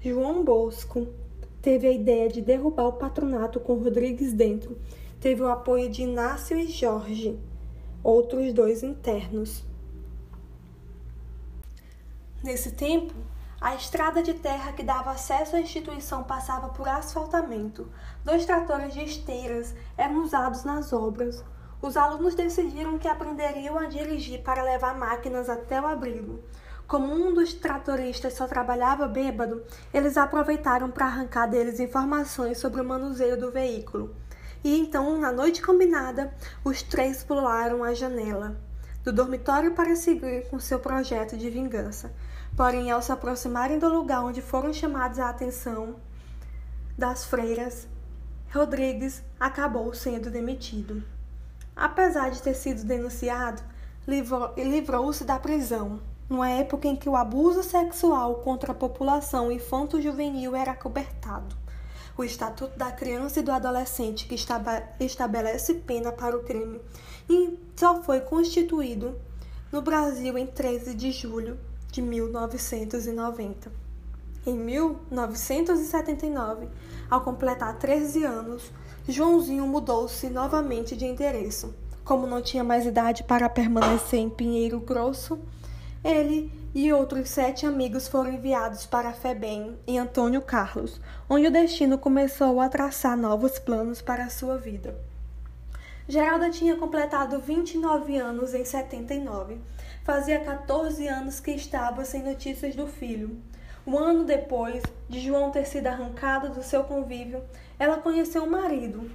João 0.00 0.42
Bosco 0.42 1.06
teve 1.62 1.86
a 1.86 1.92
ideia 1.92 2.28
de 2.28 2.40
derrubar 2.40 2.88
o 2.88 2.92
patronato 2.94 3.60
com 3.60 3.74
Rodrigues 3.74 4.32
dentro 4.32 4.76
teve 5.24 5.42
o 5.42 5.48
apoio 5.48 5.88
de 5.88 6.02
Inácio 6.02 6.54
e 6.54 6.68
Jorge, 6.70 7.40
outros 8.02 8.52
dois 8.52 8.82
internos. 8.82 9.64
Nesse 12.42 12.72
tempo, 12.72 13.14
a 13.58 13.74
estrada 13.74 14.22
de 14.22 14.34
terra 14.34 14.72
que 14.72 14.82
dava 14.82 15.12
acesso 15.12 15.56
à 15.56 15.60
instituição 15.62 16.24
passava 16.24 16.68
por 16.68 16.86
asfaltamento. 16.86 17.90
Dois 18.22 18.44
tratores 18.44 18.92
de 18.92 19.02
esteiras 19.02 19.74
eram 19.96 20.22
usados 20.22 20.62
nas 20.62 20.92
obras. 20.92 21.42
Os 21.80 21.96
alunos 21.96 22.34
decidiram 22.34 22.98
que 22.98 23.08
aprenderiam 23.08 23.78
a 23.78 23.86
dirigir 23.86 24.42
para 24.42 24.62
levar 24.62 24.94
máquinas 24.94 25.48
até 25.48 25.80
o 25.80 25.86
abrigo. 25.86 26.40
Como 26.86 27.10
um 27.10 27.32
dos 27.32 27.54
tratoristas 27.54 28.34
só 28.34 28.46
trabalhava 28.46 29.08
bêbado, 29.08 29.64
eles 29.90 30.18
aproveitaram 30.18 30.90
para 30.90 31.06
arrancar 31.06 31.46
deles 31.46 31.80
informações 31.80 32.58
sobre 32.58 32.82
o 32.82 32.84
manuseio 32.84 33.40
do 33.40 33.50
veículo. 33.50 34.14
E 34.64 34.80
então, 34.80 35.18
na 35.20 35.30
noite 35.30 35.60
combinada, 35.60 36.34
os 36.64 36.82
três 36.82 37.22
pularam 37.22 37.84
a 37.84 37.92
janela 37.92 38.56
do 39.02 39.12
dormitório 39.12 39.74
para 39.74 39.94
seguir 39.94 40.48
com 40.48 40.58
seu 40.58 40.78
projeto 40.78 41.36
de 41.36 41.50
vingança. 41.50 42.10
Porém, 42.56 42.90
ao 42.90 43.02
se 43.02 43.12
aproximarem 43.12 43.78
do 43.78 43.90
lugar 43.90 44.24
onde 44.24 44.40
foram 44.40 44.72
chamados 44.72 45.18
a 45.18 45.28
atenção 45.28 45.96
das 46.96 47.26
freiras, 47.26 47.86
Rodrigues 48.50 49.22
acabou 49.38 49.92
sendo 49.92 50.30
demitido. 50.30 51.04
Apesar 51.76 52.30
de 52.30 52.40
ter 52.40 52.54
sido 52.54 52.84
denunciado, 52.84 53.60
livrou-se 54.56 55.24
da 55.24 55.38
prisão, 55.38 56.00
numa 56.26 56.48
época 56.48 56.88
em 56.88 56.96
que 56.96 57.08
o 57.08 57.16
abuso 57.16 57.62
sexual 57.62 58.36
contra 58.36 58.72
a 58.72 58.74
população 58.74 59.52
infanto-juvenil 59.52 60.56
era 60.56 60.74
cobertado 60.74 61.63
o 62.16 62.24
Estatuto 62.24 62.78
da 62.78 62.92
Criança 62.92 63.40
e 63.40 63.42
do 63.42 63.50
Adolescente, 63.50 64.26
que 64.26 64.36
estabelece 65.00 65.74
pena 65.74 66.12
para 66.12 66.36
o 66.36 66.44
crime, 66.44 66.80
e 67.28 67.58
só 67.76 68.00
foi 68.02 68.20
constituído 68.20 69.16
no 69.72 69.82
Brasil 69.82 70.38
em 70.38 70.46
13 70.46 70.94
de 70.94 71.10
julho 71.10 71.58
de 71.90 72.00
1990. 72.00 73.72
Em 74.46 74.56
1979, 74.56 76.68
ao 77.10 77.22
completar 77.22 77.76
13 77.78 78.24
anos, 78.24 78.70
Joãozinho 79.08 79.66
mudou-se 79.66 80.28
novamente 80.28 80.94
de 80.94 81.06
endereço. 81.06 81.74
Como 82.04 82.26
não 82.26 82.42
tinha 82.42 82.62
mais 82.62 82.84
idade 82.84 83.24
para 83.24 83.48
permanecer 83.48 84.20
em 84.20 84.28
Pinheiro 84.28 84.78
Grosso, 84.80 85.38
ele 86.04 86.52
e 86.74 86.92
outros 86.92 87.30
sete 87.30 87.64
amigos 87.64 88.08
foram 88.08 88.32
enviados 88.32 88.84
para 88.84 89.12
Febem, 89.12 89.78
em 89.86 89.98
Antônio 89.98 90.42
Carlos, 90.42 91.00
onde 91.30 91.46
o 91.46 91.50
destino 91.50 91.96
começou 91.96 92.60
a 92.60 92.68
traçar 92.68 93.16
novos 93.16 93.60
planos 93.60 94.02
para 94.02 94.24
a 94.24 94.30
sua 94.30 94.58
vida. 94.58 94.98
Geralda 96.08 96.50
tinha 96.50 96.76
completado 96.76 97.38
29 97.38 98.16
anos 98.16 98.52
em 98.54 98.64
79. 98.64 99.58
Fazia 100.02 100.40
14 100.40 101.06
anos 101.06 101.38
que 101.38 101.52
estava 101.52 102.04
sem 102.04 102.24
notícias 102.24 102.74
do 102.74 102.88
filho. 102.88 103.40
Um 103.86 103.96
ano 103.96 104.24
depois 104.24 104.82
de 105.08 105.20
João 105.20 105.52
ter 105.52 105.66
sido 105.66 105.86
arrancado 105.86 106.48
do 106.50 106.62
seu 106.62 106.82
convívio, 106.82 107.42
ela 107.78 107.98
conheceu 107.98 108.44
o 108.44 108.50
marido, 108.50 109.10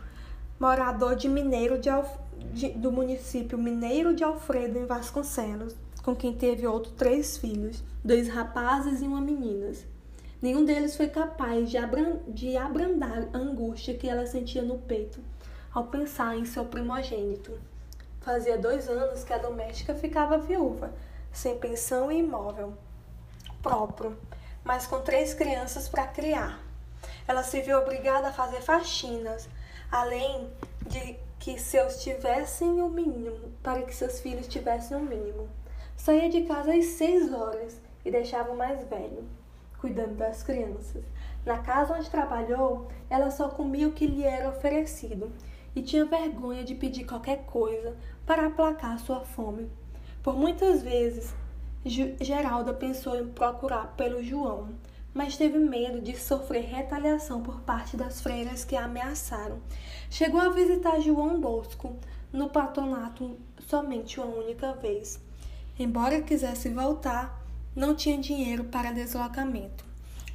morador 0.57 1.15
de 1.15 1.27
Mineiro 1.27 1.77
de 1.77 1.89
Alf... 1.89 2.09
de... 2.53 2.69
do 2.69 2.91
município 2.91 3.57
Mineiro 3.57 4.15
de 4.15 4.23
Alfredo, 4.23 4.79
em 4.79 4.85
Vasconcelos, 4.85 5.75
com 6.03 6.15
quem 6.15 6.33
teve 6.33 6.65
outros 6.65 6.93
três 6.95 7.37
filhos, 7.37 7.83
dois 8.03 8.27
rapazes 8.27 9.01
e 9.01 9.05
uma 9.05 9.21
menina. 9.21 9.71
Nenhum 10.41 10.63
deles 10.63 10.95
foi 10.95 11.09
capaz 11.09 11.69
de, 11.69 11.77
abran... 11.77 12.19
de 12.27 12.55
abrandar 12.55 13.27
a 13.33 13.37
angústia 13.37 13.93
que 13.93 14.07
ela 14.07 14.25
sentia 14.25 14.61
no 14.61 14.79
peito 14.79 15.19
ao 15.73 15.87
pensar 15.87 16.35
em 16.35 16.45
seu 16.45 16.65
primogênito. 16.65 17.59
Fazia 18.21 18.57
dois 18.57 18.87
anos 18.87 19.23
que 19.23 19.33
a 19.33 19.37
doméstica 19.37 19.93
ficava 19.93 20.37
viúva, 20.37 20.93
sem 21.31 21.57
pensão 21.57 22.11
e 22.11 22.19
imóvel 22.19 22.73
próprio, 23.61 24.17
mas 24.63 24.87
com 24.87 25.01
três 25.01 25.33
crianças 25.33 25.87
para 25.87 26.07
criar. 26.07 26.63
Ela 27.27 27.43
se 27.43 27.61
viu 27.61 27.77
obrigada 27.77 28.29
a 28.29 28.33
fazer 28.33 28.61
faxinas, 28.61 29.47
além 29.91 30.49
de 30.87 31.17
que 31.39 31.59
seus 31.59 32.01
tivessem 32.01 32.81
o 32.81 32.89
mínimo, 32.89 33.51
para 33.63 33.81
que 33.83 33.95
seus 33.95 34.19
filhos 34.19 34.47
tivessem 34.47 34.97
o 34.97 35.01
mínimo. 35.01 35.47
Saía 35.99 36.29
de 36.29 36.43
casa 36.43 36.73
às 36.73 36.85
seis 36.85 37.33
horas 37.33 37.81
e 38.05 38.09
deixava 38.09 38.53
o 38.53 38.57
mais 38.57 38.87
velho, 38.87 39.25
cuidando 39.81 40.15
das 40.15 40.41
crianças. 40.41 41.03
Na 41.45 41.57
casa 41.57 41.93
onde 41.93 42.09
trabalhou, 42.09 42.87
ela 43.09 43.29
só 43.29 43.49
comia 43.49 43.85
o 43.85 43.91
que 43.91 44.07
lhe 44.07 44.23
era 44.23 44.47
oferecido 44.47 45.29
e 45.75 45.81
tinha 45.81 46.05
vergonha 46.05 46.63
de 46.63 46.73
pedir 46.73 47.03
qualquer 47.03 47.43
coisa 47.45 47.97
para 48.25 48.47
aplacar 48.47 48.97
sua 48.97 49.25
fome. 49.25 49.69
Por 50.23 50.37
muitas 50.37 50.81
vezes, 50.81 51.35
Geralda 51.85 52.73
pensou 52.73 53.19
em 53.19 53.27
procurar 53.27 53.93
pelo 53.97 54.23
João, 54.23 54.69
mas 55.13 55.35
teve 55.35 55.59
medo 55.59 55.99
de 55.99 56.17
sofrer 56.17 56.63
retaliação 56.63 57.43
por 57.43 57.59
parte 57.59 57.97
das 57.97 58.21
freiras 58.21 58.63
que 58.63 58.77
a 58.77 58.85
ameaçaram. 58.85 59.59
Chegou 60.09 60.39
a 60.39 60.47
visitar 60.47 61.01
João 61.01 61.41
Bosco 61.41 61.97
no 62.31 62.49
patronato 62.49 63.37
somente 63.67 64.17
uma 64.17 64.33
única 64.33 64.71
vez. 64.71 65.27
Embora 65.79 66.21
quisesse 66.21 66.67
voltar, 66.67 67.41
não 67.73 67.95
tinha 67.95 68.17
dinheiro 68.17 68.65
para 68.65 68.91
deslocamento. 68.91 69.85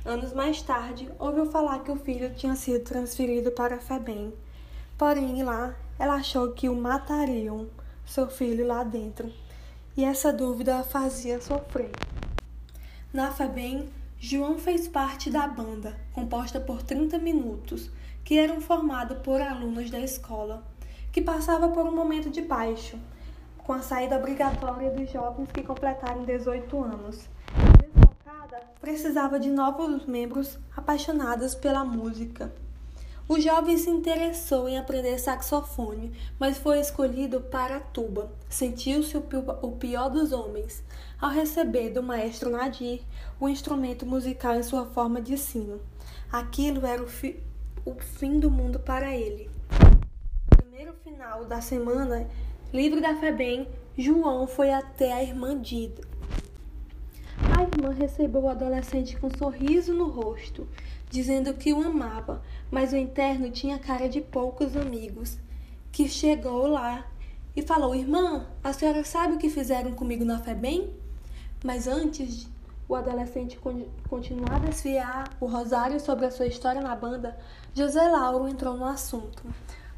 Anos 0.03 0.33
mais 0.33 0.63
tarde, 0.63 1.09
ouviu 1.19 1.45
falar 1.45 1.81
que 1.81 1.91
o 1.91 1.97
filho 1.97 2.35
tinha 2.35 2.57
sido 2.57 2.83
transferido 2.83 3.51
para 3.51 3.79
Febem 3.79 4.33
Porém, 4.97 5.43
lá 5.43 5.75
ela 5.99 6.15
achou 6.15 6.53
que 6.53 6.69
o 6.69 6.75
matariam, 6.75 7.69
seu 8.07 8.29
filho 8.29 8.67
lá 8.67 8.85
dentro, 8.85 9.31
e 9.97 10.05
essa 10.05 10.33
dúvida 10.33 10.79
a 10.79 10.83
fazia 10.85 11.41
sofrer. 11.41 11.91
Na 13.13 13.31
FEBEM, 13.31 13.89
João 14.19 14.59
fez 14.59 14.89
parte 14.89 15.31
da 15.31 15.47
banda, 15.47 15.95
composta 16.13 16.61
por 16.61 16.83
30 16.83 17.19
minutos, 17.19 17.91
que 18.25 18.39
eram 18.39 18.61
formada 18.61 19.17
por 19.17 19.41
alunos 19.41 19.91
da 19.91 20.01
escola, 20.01 20.65
que 21.13 21.21
passava 21.21 21.69
por 21.69 21.85
um 21.87 21.95
momento 21.95 22.31
de 22.31 22.41
baixo, 22.41 22.99
com 23.65 23.73
a 23.73 23.81
saída 23.81 24.17
obrigatória 24.17 24.91
dos 24.91 25.11
jovens 25.11 25.51
que 25.51 25.63
completaram 25.63 26.25
18 26.25 26.85
anos. 26.85 27.29
Desfocada, 27.81 28.63
precisava 28.81 29.41
de 29.41 29.51
novos 29.51 30.05
membros 30.07 30.59
apaixonados 30.77 31.55
pela 31.55 31.85
música. 31.85 32.53
O 33.27 33.41
jovem 33.41 33.79
se 33.79 33.89
interessou 33.89 34.69
em 34.69 34.77
aprender 34.77 35.19
saxofone, 35.19 36.13
mas 36.39 36.59
foi 36.59 36.79
escolhido 36.79 37.41
para 37.41 37.79
a 37.79 37.81
tuba. 37.81 38.31
Sentiu-se 38.51 39.17
o 39.17 39.73
pior 39.73 40.11
dos 40.11 40.31
homens 40.31 40.85
ao 41.19 41.31
receber 41.31 41.89
do 41.89 42.03
maestro 42.03 42.51
Nadir 42.51 43.01
o 43.41 43.49
instrumento 43.49 44.05
musical 44.05 44.55
em 44.57 44.63
sua 44.63 44.85
forma 44.85 45.23
de 45.23 45.39
sino. 45.39 45.81
Aquilo 46.31 46.85
era 46.85 47.03
o, 47.03 47.09
fi 47.09 47.43
o 47.87 47.95
fim 47.95 48.39
do 48.39 48.51
mundo 48.51 48.79
para 48.79 49.17
ele. 49.17 49.49
No 50.51 50.59
primeiro 50.59 50.93
final 51.03 51.47
da 51.47 51.63
semana, 51.63 52.29
livre 52.75 53.01
da 53.01 53.15
FEBEM, 53.15 53.69
João 53.97 54.49
foi 54.49 54.73
até 54.73 55.13
a 55.13 55.23
irmã 55.23 55.57
Dida. 55.57 56.03
A 57.57 57.63
irmã 57.63 57.95
recebeu 57.95 58.43
o 58.43 58.49
adolescente 58.49 59.17
com 59.17 59.29
um 59.29 59.39
sorriso 59.39 59.95
no 59.95 60.11
rosto 60.11 60.67
dizendo 61.09 61.55
que 61.55 61.73
o 61.73 61.81
amava, 61.81 62.43
mas 62.73 62.93
o 62.93 62.97
interno 62.97 63.49
tinha 63.49 63.79
cara 63.79 64.09
de 64.09 64.21
poucos 64.21 64.77
amigos. 64.77 65.39
Que 65.93 66.09
chegou 66.09 66.67
lá 66.67 67.07
e 67.55 67.63
falou: 67.63 67.95
Irmã, 67.95 68.45
a 68.65 68.73
senhora 68.73 69.05
sabe 69.05 69.35
o 69.35 69.39
que 69.39 69.49
fizeram 69.49 69.93
comigo 69.93 70.25
na 70.25 70.41
FEBEM? 70.41 70.93
Mas 71.65 71.87
antes 71.87 72.49
o 72.89 72.97
adolescente 72.97 73.57
continuar 74.09 74.57
a 74.57 74.67
desfiar 74.67 75.31
o 75.41 75.47
rosário 75.47 76.01
sobre 76.01 76.27
a 76.27 76.31
sua 76.33 76.49
história 76.49 76.81
na 76.81 76.97
banda, 76.97 77.39
José 77.73 78.03
Lauro 78.09 78.49
entrou 78.49 78.77
no 78.77 78.85
assunto. 78.85 79.45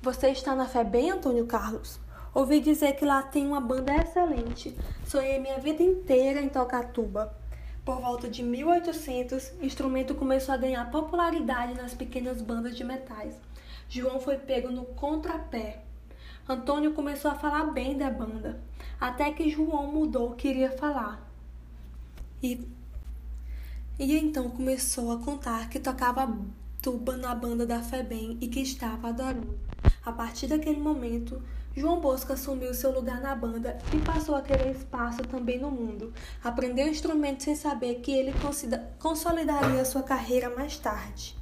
Você 0.02 0.28
está 0.28 0.54
na 0.54 0.66
FEBEM, 0.66 1.12
Antônio 1.12 1.46
Carlos? 1.46 1.98
Ouvi 2.36 2.60
dizer 2.60 2.96
que 2.96 3.04
lá 3.06 3.22
tem 3.22 3.46
uma 3.46 3.62
banda 3.62 3.96
excelente. 3.96 4.76
Sonhei 5.06 5.38
minha 5.38 5.58
vida 5.58 5.82
inteira 5.82 6.38
em 6.38 6.50
tocar 6.50 6.92
tuba. 6.92 7.34
Por 7.82 7.98
volta 7.98 8.28
de 8.28 8.42
1800, 8.42 9.52
o 9.58 9.64
instrumento 9.64 10.14
começou 10.14 10.54
a 10.54 10.58
ganhar 10.58 10.90
popularidade 10.90 11.72
nas 11.72 11.94
pequenas 11.94 12.42
bandas 12.42 12.76
de 12.76 12.84
metais. 12.84 13.34
João 13.88 14.20
foi 14.20 14.36
pego 14.36 14.70
no 14.70 14.84
contrapé. 14.84 15.82
Antônio 16.46 16.92
começou 16.92 17.30
a 17.30 17.36
falar 17.36 17.72
bem 17.72 17.96
da 17.96 18.10
banda, 18.10 18.60
até 19.00 19.32
que 19.32 19.48
João 19.48 19.90
mudou 19.90 20.32
o 20.32 20.34
que 20.34 20.48
iria 20.48 20.72
falar. 20.72 21.26
E, 22.42 22.68
e 23.98 24.14
então 24.14 24.50
começou 24.50 25.10
a 25.10 25.18
contar 25.20 25.70
que 25.70 25.80
tocava 25.80 26.36
tuba 26.82 27.16
na 27.16 27.34
banda 27.34 27.64
da 27.64 27.80
Febem 27.80 28.36
e 28.42 28.46
que 28.46 28.60
estava 28.60 29.08
adorando. 29.08 29.58
A 30.04 30.12
partir 30.12 30.48
daquele 30.48 30.78
momento, 30.78 31.42
João 31.76 32.00
Bosco 32.00 32.32
assumiu 32.32 32.72
seu 32.72 32.90
lugar 32.90 33.20
na 33.20 33.34
banda 33.34 33.76
e 33.94 33.98
passou 33.98 34.34
a 34.34 34.40
querer 34.40 34.70
espaço 34.70 35.22
também 35.24 35.58
no 35.58 35.70
mundo. 35.70 36.10
Aprendeu 36.42 36.88
instrumento 36.88 37.42
sem 37.42 37.54
saber 37.54 37.96
que 37.96 38.10
ele 38.10 38.32
consolidaria 38.98 39.84
sua 39.84 40.02
carreira 40.02 40.48
mais 40.48 40.78
tarde. 40.78 41.36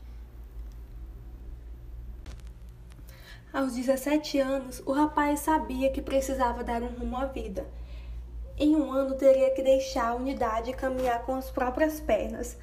Aos 3.53 3.75
17 3.75 4.41
anos, 4.41 4.83
o 4.85 4.93
rapaz 4.93 5.39
sabia 5.39 5.93
que 5.93 6.03
precisava 6.03 6.65
dar 6.65 6.83
um 6.83 6.89
rumo 6.89 7.17
à 7.17 7.27
vida. 7.27 7.65
Em 8.59 8.75
um 8.75 8.91
ano, 8.91 9.15
teria 9.15 9.55
que 9.55 9.63
deixar 9.63 10.09
a 10.09 10.15
unidade 10.17 10.71
e 10.71 10.75
caminhar 10.75 11.23
com 11.23 11.37
as 11.37 11.49
próprias 11.49 12.01
pernas, 12.01 12.57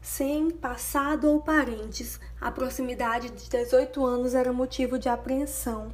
sem 0.00 0.50
passado 0.50 1.30
ou 1.30 1.42
parentes. 1.42 2.18
A 2.40 2.50
proximidade 2.50 3.28
de 3.28 3.50
18 3.50 4.02
anos 4.02 4.34
era 4.34 4.50
motivo 4.50 4.98
de 4.98 5.10
apreensão. 5.10 5.92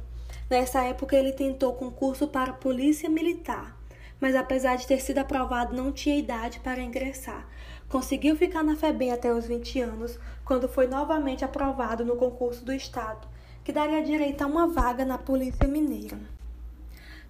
Nessa 0.49 0.83
época, 0.83 1.15
ele 1.15 1.31
tentou 1.31 1.73
concurso 1.73 2.27
para 2.27 2.53
Polícia 2.53 3.07
Militar, 3.07 3.77
mas 4.19 4.35
apesar 4.35 4.77
de 4.77 4.87
ter 4.87 4.99
sido 4.99 5.19
aprovado, 5.19 5.75
não 5.75 5.91
tinha 5.91 6.17
idade 6.17 6.59
para 6.59 6.81
ingressar. 6.81 7.47
Conseguiu 7.87 8.35
ficar 8.35 8.63
na 8.63 8.75
FEBEM 8.75 9.11
até 9.11 9.31
os 9.31 9.45
20 9.45 9.81
anos, 9.81 10.17
quando 10.43 10.67
foi 10.67 10.87
novamente 10.87 11.45
aprovado 11.45 12.03
no 12.03 12.15
concurso 12.15 12.65
do 12.65 12.73
Estado, 12.73 13.27
que 13.63 13.71
daria 13.71 14.03
direito 14.03 14.41
a 14.41 14.47
uma 14.47 14.67
vaga 14.67 15.05
na 15.05 15.19
Polícia 15.19 15.67
Mineira. 15.67 16.19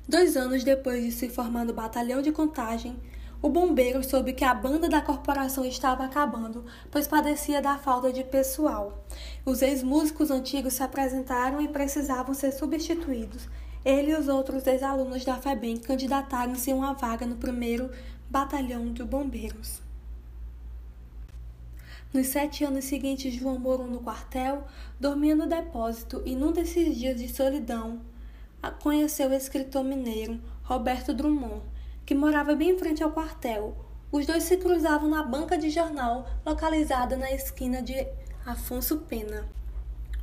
Dois 0.08 0.38
anos 0.38 0.64
depois 0.64 1.04
de 1.04 1.12
se 1.12 1.30
formar 1.30 1.66
no 1.66 1.74
Batalhão 1.74 2.22
de 2.22 2.32
Contagem, 2.32 2.98
o 3.42 3.48
bombeiro 3.48 4.04
soube 4.04 4.34
que 4.34 4.44
a 4.44 4.54
banda 4.54 4.90
da 4.90 5.02
corporação 5.02 5.64
estava 5.64 6.04
acabando, 6.04 6.66
pois 6.92 7.08
padecia 7.08 7.62
da 7.62 7.78
falta 7.78 8.12
de 8.12 8.22
pessoal. 8.22 9.06
Os 9.46 9.62
ex-músicos 9.62 10.30
antigos 10.30 10.74
se 10.74 10.84
apresentaram 10.84 11.62
e 11.62 11.68
precisavam 11.70 12.34
ser 12.34 12.52
substituídos. 12.52 13.48
Ele 13.86 14.12
e 14.12 14.16
os 14.16 14.28
outros 14.28 14.68
ex-alunos 14.68 15.24
da 15.24 15.36
FEBEM 15.36 15.78
candidataram-se 15.78 16.70
a 16.70 16.76
uma 16.76 16.94
vaga 16.94 17.26
no 17.26 17.38
primeiro 17.38 17.90
Batalhão 18.30 18.92
de 18.92 19.06
Bombeiros. 19.06 19.82
Nos 22.14 22.28
sete 22.28 22.66
anos 22.66 22.86
seguintes, 22.86 23.34
João 23.34 23.58
morou 23.58 23.88
no 23.88 24.02
quartel, 24.02 24.68
dormia 25.00 25.36
no 25.36 25.48
depósito 25.48 26.22
e, 26.26 26.36
num 26.36 26.52
desses 26.52 26.98
dias 26.98 27.18
de 27.18 27.30
solidão, 27.30 28.02
conheceu 28.82 29.30
o 29.30 29.34
escritor 29.34 29.84
mineiro 29.84 30.42
Roberto 30.64 31.14
Drummond 31.14 31.62
que 32.10 32.16
morava 32.16 32.56
bem 32.56 32.72
em 32.72 32.76
frente 32.80 33.04
ao 33.04 33.12
quartel. 33.12 33.78
Os 34.12 34.26
dois 34.26 34.42
se 34.42 34.58
cruzavam 34.58 35.08
na 35.08 35.22
banca 35.22 35.56
de 35.56 35.70
jornal 35.70 36.28
localizada 36.44 37.16
na 37.16 37.32
esquina 37.32 37.84
de 37.84 38.04
Afonso 38.44 38.98
Pena. 39.02 39.48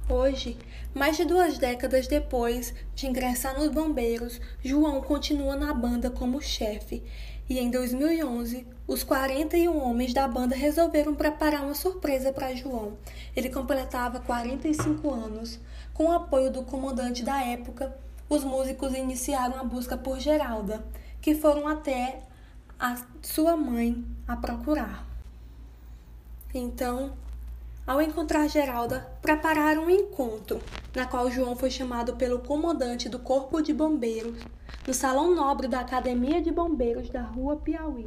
Hoje, 0.09 0.59
mais 0.93 1.17
de 1.17 1.25
duas 1.25 1.59
décadas 1.59 2.09
depois 2.09 2.75
de 2.93 3.07
ingressar 3.07 3.57
nos 3.57 3.69
Bombeiros, 3.69 4.41
João 4.65 5.01
continua 5.01 5.55
na 5.55 5.73
banda 5.73 6.11
como 6.11 6.43
chefe. 6.43 7.05
E 7.49 7.61
em 7.61 7.71
2011, 7.71 8.67
os 8.89 9.05
41 9.05 9.81
homens 9.81 10.13
da 10.13 10.27
banda 10.27 10.57
resolveram 10.57 11.15
preparar 11.15 11.63
uma 11.63 11.75
surpresa 11.77 12.33
para 12.33 12.53
João. 12.53 12.99
Ele 13.37 13.49
completava 13.49 14.19
45 14.19 15.09
anos. 15.09 15.61
Com 15.95 16.07
o 16.07 16.13
apoio 16.13 16.51
do 16.51 16.65
comandante 16.65 17.23
da 17.23 17.45
época, 17.45 17.97
os 18.29 18.43
músicos 18.43 18.93
iniciaram 18.93 19.61
a 19.61 19.63
busca 19.63 19.97
por 19.97 20.19
Geralda, 20.19 20.85
que 21.27 21.35
foram 21.35 21.67
até 21.67 22.21
a 22.79 23.05
sua 23.21 23.57
mãe 23.57 24.07
a 24.29 24.37
procurar. 24.37 25.05
Então, 26.55 27.15
ao 27.85 28.01
encontrar 28.01 28.47
Geralda, 28.47 29.01
prepararam 29.21 29.87
um 29.87 29.91
encontro, 29.91 30.61
na 30.95 31.05
qual 31.05 31.29
João 31.29 31.57
foi 31.57 31.69
chamado 31.69 32.15
pelo 32.15 32.39
comandante 32.39 33.09
do 33.09 33.19
Corpo 33.19 33.61
de 33.61 33.75
Bombeiros, 33.75 34.41
no 34.87 34.95
Salão 34.95 35.35
Nobre 35.35 35.67
da 35.67 35.81
Academia 35.81 36.41
de 36.41 36.53
Bombeiros 36.53 37.11
da 37.11 37.23
Rua 37.23 37.57
Piauí. 37.57 38.07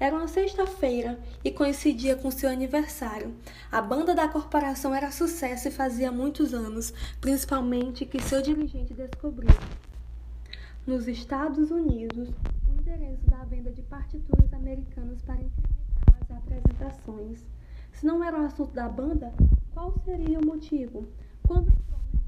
Era 0.00 0.16
uma 0.16 0.26
sexta-feira 0.26 1.16
e 1.44 1.52
coincidia 1.52 2.16
com 2.16 2.28
seu 2.28 2.50
aniversário. 2.50 3.36
A 3.70 3.80
banda 3.80 4.16
da 4.16 4.26
corporação 4.26 4.92
era 4.92 5.12
sucesso 5.12 5.68
e 5.68 5.70
fazia 5.70 6.10
muitos 6.10 6.52
anos, 6.52 6.92
principalmente 7.20 8.04
que 8.04 8.20
seu 8.20 8.42
dirigente 8.42 8.94
descobriu. 8.94 9.54
Nos 10.88 11.06
Estados 11.06 11.70
Unidos, 11.70 12.30
o 12.66 12.80
endereço 12.80 13.22
da 13.26 13.44
venda 13.44 13.70
de 13.70 13.82
partituras 13.82 14.50
americanas 14.54 15.20
para 15.20 15.34
incrementar 15.34 16.16
as 16.18 16.30
apresentações. 16.30 17.44
Se 17.92 18.06
não 18.06 18.24
era 18.24 18.40
o 18.40 18.46
assunto 18.46 18.72
da 18.72 18.88
banda, 18.88 19.30
qual 19.74 19.92
seria 20.02 20.38
o 20.38 20.46
motivo? 20.46 21.06
Quando 21.46 21.68
entrou 21.68 22.00
no 22.10 22.18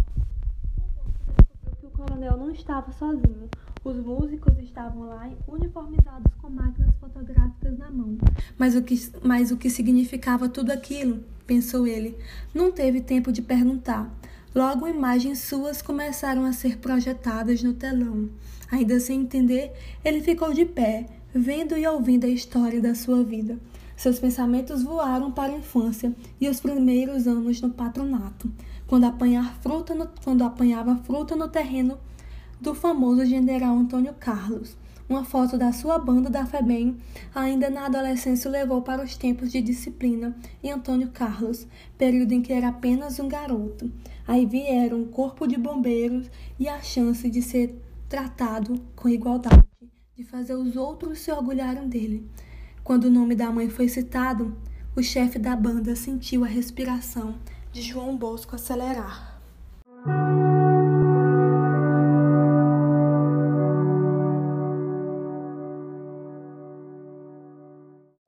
descobriu 1.39 1.77
que 1.81 1.87
o 1.87 1.91
coronel 1.91 2.37
não 2.37 2.51
estava 2.51 2.93
sozinho. 2.93 3.49
Os 3.83 3.97
músicos 3.97 4.59
estavam 4.59 5.09
lá 5.09 5.31
uniformizados 5.49 6.35
com 6.35 6.51
máquinas 6.51 6.95
fotográficas 7.01 7.79
na 7.79 7.91
mão. 7.91 8.19
Mas 8.59 8.77
o 8.77 8.83
que, 8.83 8.95
mas 9.25 9.51
o 9.51 9.57
que 9.57 9.71
significava 9.71 10.51
tudo 10.51 10.71
aquilo? 10.71 11.25
Pensou 11.47 11.87
ele. 11.87 12.15
Não 12.55 12.71
teve 12.71 13.01
tempo 13.01 13.33
de 13.33 13.41
perguntar. 13.41 14.15
Logo, 14.53 14.89
imagens 14.89 15.39
suas 15.39 15.81
começaram 15.81 16.45
a 16.45 16.53
ser 16.53 16.79
projetadas 16.79 17.63
no 17.63 17.73
telão. 17.73 18.29
Ainda 18.69 18.99
sem 18.99 19.21
entender, 19.21 19.73
ele 20.05 20.21
ficou 20.21 20.53
de 20.53 20.65
pé, 20.65 21.07
vendo 21.33 21.77
e 21.77 21.87
ouvindo 21.87 22.25
a 22.25 22.29
história 22.29 22.81
da 22.81 22.93
sua 22.93 23.23
vida. 23.23 23.59
Seus 23.97 24.19
pensamentos 24.19 24.83
voaram 24.83 25.31
para 25.31 25.53
a 25.53 25.57
infância 25.57 26.13
e 26.41 26.49
os 26.49 26.59
primeiros 26.59 27.29
anos 27.29 27.61
no 27.61 27.71
patronato, 27.71 28.51
quando, 28.89 29.05
apanhar 29.05 29.55
fruta 29.61 29.95
no, 29.95 30.09
quando 30.25 30.43
apanhava 30.43 30.97
fruta 31.05 31.37
no 31.37 31.47
terreno 31.47 31.97
do 32.61 32.75
famoso 32.75 33.25
general 33.25 33.77
Antônio 33.77 34.15
Carlos. 34.19 34.77
Uma 35.09 35.25
foto 35.25 35.59
da 35.59 35.73
sua 35.73 35.99
banda 35.99 36.31
da 36.31 36.47
FEBEM 36.47 36.97
ainda 37.35 37.69
na 37.69 37.87
adolescência 37.87 38.49
o 38.49 38.53
levou 38.53 38.81
para 38.81 39.03
os 39.03 39.17
tempos 39.17 39.51
de 39.51 39.61
disciplina 39.61 40.37
em 40.63 40.71
Antônio 40.71 41.09
Carlos, 41.09 41.67
período 41.99 42.31
em 42.31 42.41
que 42.41 42.53
era 42.53 42.69
apenas 42.69 43.19
um 43.19 43.29
garoto. 43.29 43.91
Aí 44.31 44.47
vieram 44.47 45.03
o 45.03 45.09
corpo 45.09 45.45
de 45.45 45.57
bombeiros 45.57 46.31
e 46.57 46.69
a 46.69 46.81
chance 46.81 47.29
de 47.29 47.43
ser 47.43 47.75
tratado 48.09 48.81
com 48.95 49.09
igualdade, 49.09 49.67
de 50.15 50.23
fazer 50.23 50.55
os 50.55 50.77
outros 50.77 51.19
se 51.19 51.33
orgulharem 51.33 51.89
dele. 51.89 52.31
Quando 52.85 53.07
o 53.07 53.11
nome 53.11 53.35
da 53.35 53.51
mãe 53.51 53.69
foi 53.69 53.89
citado, 53.89 54.57
o 54.95 55.03
chefe 55.03 55.37
da 55.37 55.57
banda 55.57 55.97
sentiu 55.97 56.45
a 56.45 56.47
respiração 56.47 57.41
de 57.73 57.83
João 57.83 58.17
Bosco 58.17 58.55
acelerar. 58.55 59.43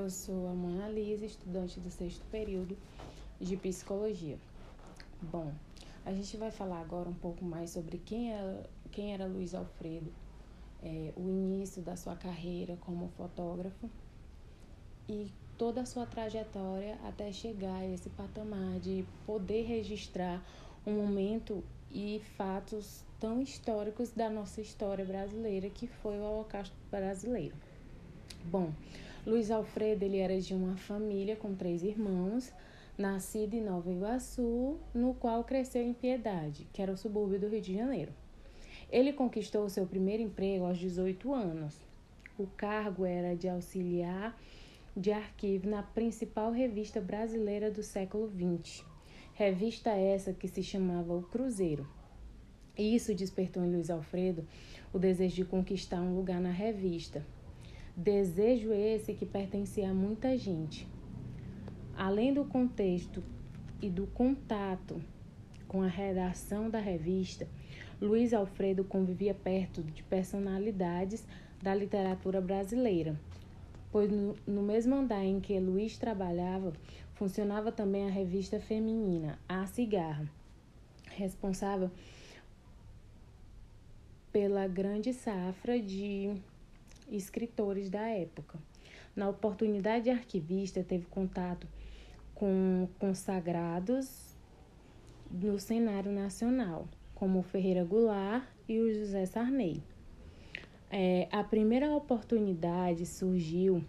Eu 0.01 0.11
sou 0.11 0.49
a 0.49 0.53
mãe 0.53 0.83
Alisa, 0.83 1.25
estudante 1.25 1.79
do 1.79 1.91
sexto 1.91 2.25
período 2.29 2.77
de 3.41 3.57
psicologia. 3.57 4.37
Bom, 5.23 5.53
a 6.05 6.12
gente 6.12 6.37
vai 6.37 6.51
falar 6.51 6.81
agora 6.81 7.09
um 7.09 7.15
pouco 7.15 7.45
mais 7.45 7.71
sobre 7.71 7.99
quem 7.99 8.33
era, 8.33 8.69
quem 8.91 9.15
era 9.15 9.27
Luiz 9.27 9.55
Alfredo, 9.55 10.12
é, 10.83 11.12
o 11.17 11.29
início 11.29 11.81
da 11.81 11.97
sua 11.97 12.17
carreira 12.17 12.77
como 12.81 13.09
fotógrafo 13.17 13.88
e 15.09 15.31
toda 15.57 15.83
a 15.83 15.87
sua 15.87 16.07
trajetória 16.07 16.99
até 17.05 17.33
chegar 17.33 17.77
a 17.77 17.87
esse 17.87 18.11
patamar 18.11 18.81
de 18.81 19.05
poder 19.25 19.62
registrar 19.62 20.45
um 20.85 20.93
momento 20.95 21.62
e 21.91 22.21
fatos 22.37 23.05
tão 23.21 23.41
históricos 23.41 24.11
da 24.11 24.29
nossa 24.29 24.61
história 24.61 25.05
brasileira 25.05 25.71
que 25.71 25.87
foi 25.87 26.19
o 26.19 26.23
Holocausto 26.23 26.75
brasileiro. 26.91 27.55
Bom, 28.45 28.73
Luiz 29.25 29.53
Alfredo 29.53 30.05
ele 30.05 30.19
era 30.19 30.41
de 30.41 30.53
uma 30.53 30.77
família 30.77 31.37
com 31.37 31.55
três 31.55 31.85
irmãos, 31.85 32.53
nascido 33.03 33.55
em 33.55 33.61
Nova 33.61 33.91
Iguaçu, 33.91 34.79
no 34.95 35.12
qual 35.12 35.43
cresceu 35.43 35.83
em 35.83 35.93
Piedade, 35.93 36.69
que 36.73 36.81
era 36.81 36.93
o 36.93 36.97
subúrbio 36.97 37.41
do 37.41 37.49
Rio 37.49 37.61
de 37.61 37.75
Janeiro. 37.75 38.12
Ele 38.88 39.12
conquistou 39.12 39.69
seu 39.69 39.85
primeiro 39.85 40.23
emprego 40.23 40.65
aos 40.65 40.79
18 40.79 41.35
anos. 41.35 41.77
O 42.38 42.47
cargo 42.47 43.05
era 43.05 43.35
de 43.35 43.49
auxiliar 43.49 44.38
de 44.97 45.11
arquivo 45.11 45.69
na 45.69 45.83
principal 45.83 46.53
revista 46.53 47.01
brasileira 47.01 47.73
do 47.73 47.83
século 47.83 48.31
XX. 48.31 48.85
Revista 49.35 49.91
essa 49.91 50.33
que 50.33 50.47
se 50.47 50.62
chamava 50.62 51.12
O 51.12 51.23
Cruzeiro. 51.23 51.88
Isso 52.79 53.12
despertou 53.15 53.65
em 53.65 53.73
Luiz 53.73 53.91
Alfredo 53.91 54.47
o 54.93 54.99
desejo 54.99 55.35
de 55.35 55.45
conquistar 55.45 56.01
um 56.01 56.15
lugar 56.15 56.41
na 56.41 56.53
revista. 56.53 57.27
Desejo 57.97 58.73
esse 58.73 59.12
que 59.12 59.27
pertencia 59.27 59.91
a 59.91 59.95
muita 59.95 60.38
gente. 60.38 60.87
Além 61.97 62.33
do 62.33 62.45
contexto 62.45 63.23
e 63.81 63.89
do 63.89 64.07
contato 64.09 65.01
com 65.69 65.83
a 65.83 65.89
redação 65.89 66.69
da 66.69 66.81
revista, 66.81 67.49
Luiz 68.01 68.33
Alfredo 68.33 68.85
convivia 68.85 69.35
perto 69.35 69.83
de 69.83 70.03
personalidades 70.03 71.27
da 71.63 71.75
literatura 71.75 72.41
brasileira 72.41 73.17
pois 73.93 74.11
no, 74.11 74.35
no 74.47 74.63
mesmo 74.63 74.97
andar 74.97 75.23
em 75.23 75.39
que 75.39 75.61
Luiz 75.61 75.99
trabalhava, 75.99 76.73
funcionava 77.15 77.71
também 77.71 78.09
a 78.09 78.11
revista 78.11 78.59
feminina 78.59 79.39
A 79.47 79.67
Cigarra, 79.67 80.29
responsável 81.11 81.91
pela 84.33 84.67
grande 84.67 85.13
safra 85.13 85.79
de 85.79 86.35
escritores 87.11 87.91
da 87.91 88.09
época. 88.09 88.59
Na 89.15 89.29
oportunidade, 89.29 90.09
a 90.09 90.15
arquivista 90.15 90.83
teve 90.83 91.05
contato 91.05 91.69
com 92.43 92.89
consagrados 92.99 94.37
no 95.31 95.61
cenário 95.61 96.11
nacional, 96.11 96.89
como 97.15 97.41
Ferreira 97.41 97.85
Goulart 97.85 98.43
e 98.69 98.81
o 98.81 98.93
José 98.93 99.27
Sarney. 99.27 99.81
É, 100.91 101.29
a 101.31 101.45
primeira 101.45 101.95
oportunidade 101.95 103.07
surgiu 103.07 103.85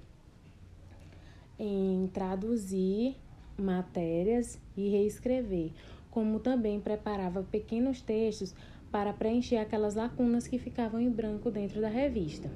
em 1.57 2.07
traduzir 2.13 3.15
matérias 3.57 4.61
e 4.77 4.87
reescrever, 4.87 5.71
como 6.11 6.39
também 6.39 6.79
preparava 6.79 7.41
pequenos 7.41 8.03
textos 8.03 8.53
para 8.91 9.13
preencher 9.13 9.57
aquelas 9.57 9.95
lacunas 9.95 10.47
que 10.47 10.59
ficavam 10.59 11.01
em 11.01 11.09
branco 11.09 11.49
dentro 11.49 11.81
da 11.81 11.89
revista. 11.89 12.51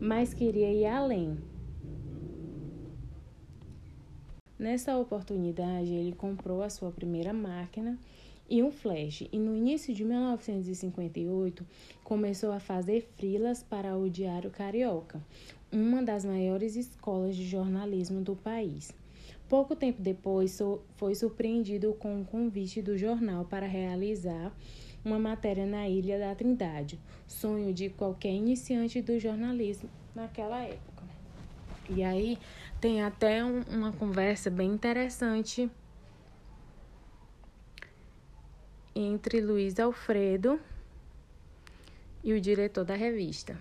Mas 0.00 0.34
queria 0.34 0.72
ir 0.72 0.86
além. 0.86 1.38
Nessa 4.58 4.98
oportunidade, 4.98 5.92
ele 5.92 6.12
comprou 6.12 6.62
a 6.62 6.70
sua 6.70 6.90
primeira 6.90 7.32
máquina 7.32 7.96
e 8.50 8.60
um 8.60 8.72
flash. 8.72 9.28
E 9.32 9.38
no 9.38 9.54
início 9.54 9.94
de 9.94 10.04
1958 10.04 11.64
começou 12.02 12.50
a 12.50 12.58
fazer 12.58 13.02
frilas 13.16 13.62
para 13.62 13.96
o 13.96 14.10
Diário 14.10 14.50
Carioca, 14.50 15.22
uma 15.70 16.02
das 16.02 16.24
maiores 16.24 16.74
escolas 16.74 17.36
de 17.36 17.46
jornalismo 17.46 18.20
do 18.20 18.34
país. 18.34 18.92
Pouco 19.48 19.76
tempo 19.76 20.02
depois, 20.02 20.58
foi 20.96 21.14
surpreendido 21.14 21.94
com 21.94 22.20
o 22.20 22.24
convite 22.24 22.82
do 22.82 22.98
jornal 22.98 23.44
para 23.44 23.66
realizar 23.66 24.52
uma 25.04 25.18
matéria 25.20 25.64
na 25.64 25.88
Ilha 25.88 26.18
da 26.18 26.34
Trindade, 26.34 26.98
sonho 27.26 27.72
de 27.72 27.88
qualquer 27.90 28.32
iniciante 28.32 29.00
do 29.00 29.18
jornalismo 29.20 29.88
naquela 30.14 30.64
época. 30.64 31.04
E 31.90 32.02
aí 32.02 32.36
tem 32.80 33.02
até 33.02 33.44
um, 33.44 33.62
uma 33.62 33.92
conversa 33.92 34.50
bem 34.50 34.70
interessante 34.70 35.70
entre 38.94 39.40
Luiz 39.40 39.78
Alfredo 39.78 40.60
e 42.22 42.32
o 42.32 42.40
diretor 42.40 42.84
da 42.84 42.94
revista. 42.94 43.58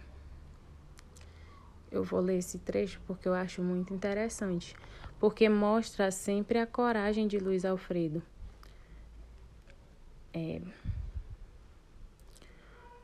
eu 1.92 2.04
vou 2.04 2.20
ler 2.20 2.38
esse 2.38 2.60
trecho 2.60 3.00
porque 3.08 3.28
eu 3.28 3.34
acho 3.34 3.62
muito 3.62 3.94
interessante, 3.94 4.76
porque 5.20 5.48
mostra 5.50 6.12
sempre 6.12 6.60
a 6.60 6.68
coragem 6.68 7.28
de 7.28 7.40
Luiz 7.40 7.66
Alfredo. 7.66 8.22
É... 10.34 10.62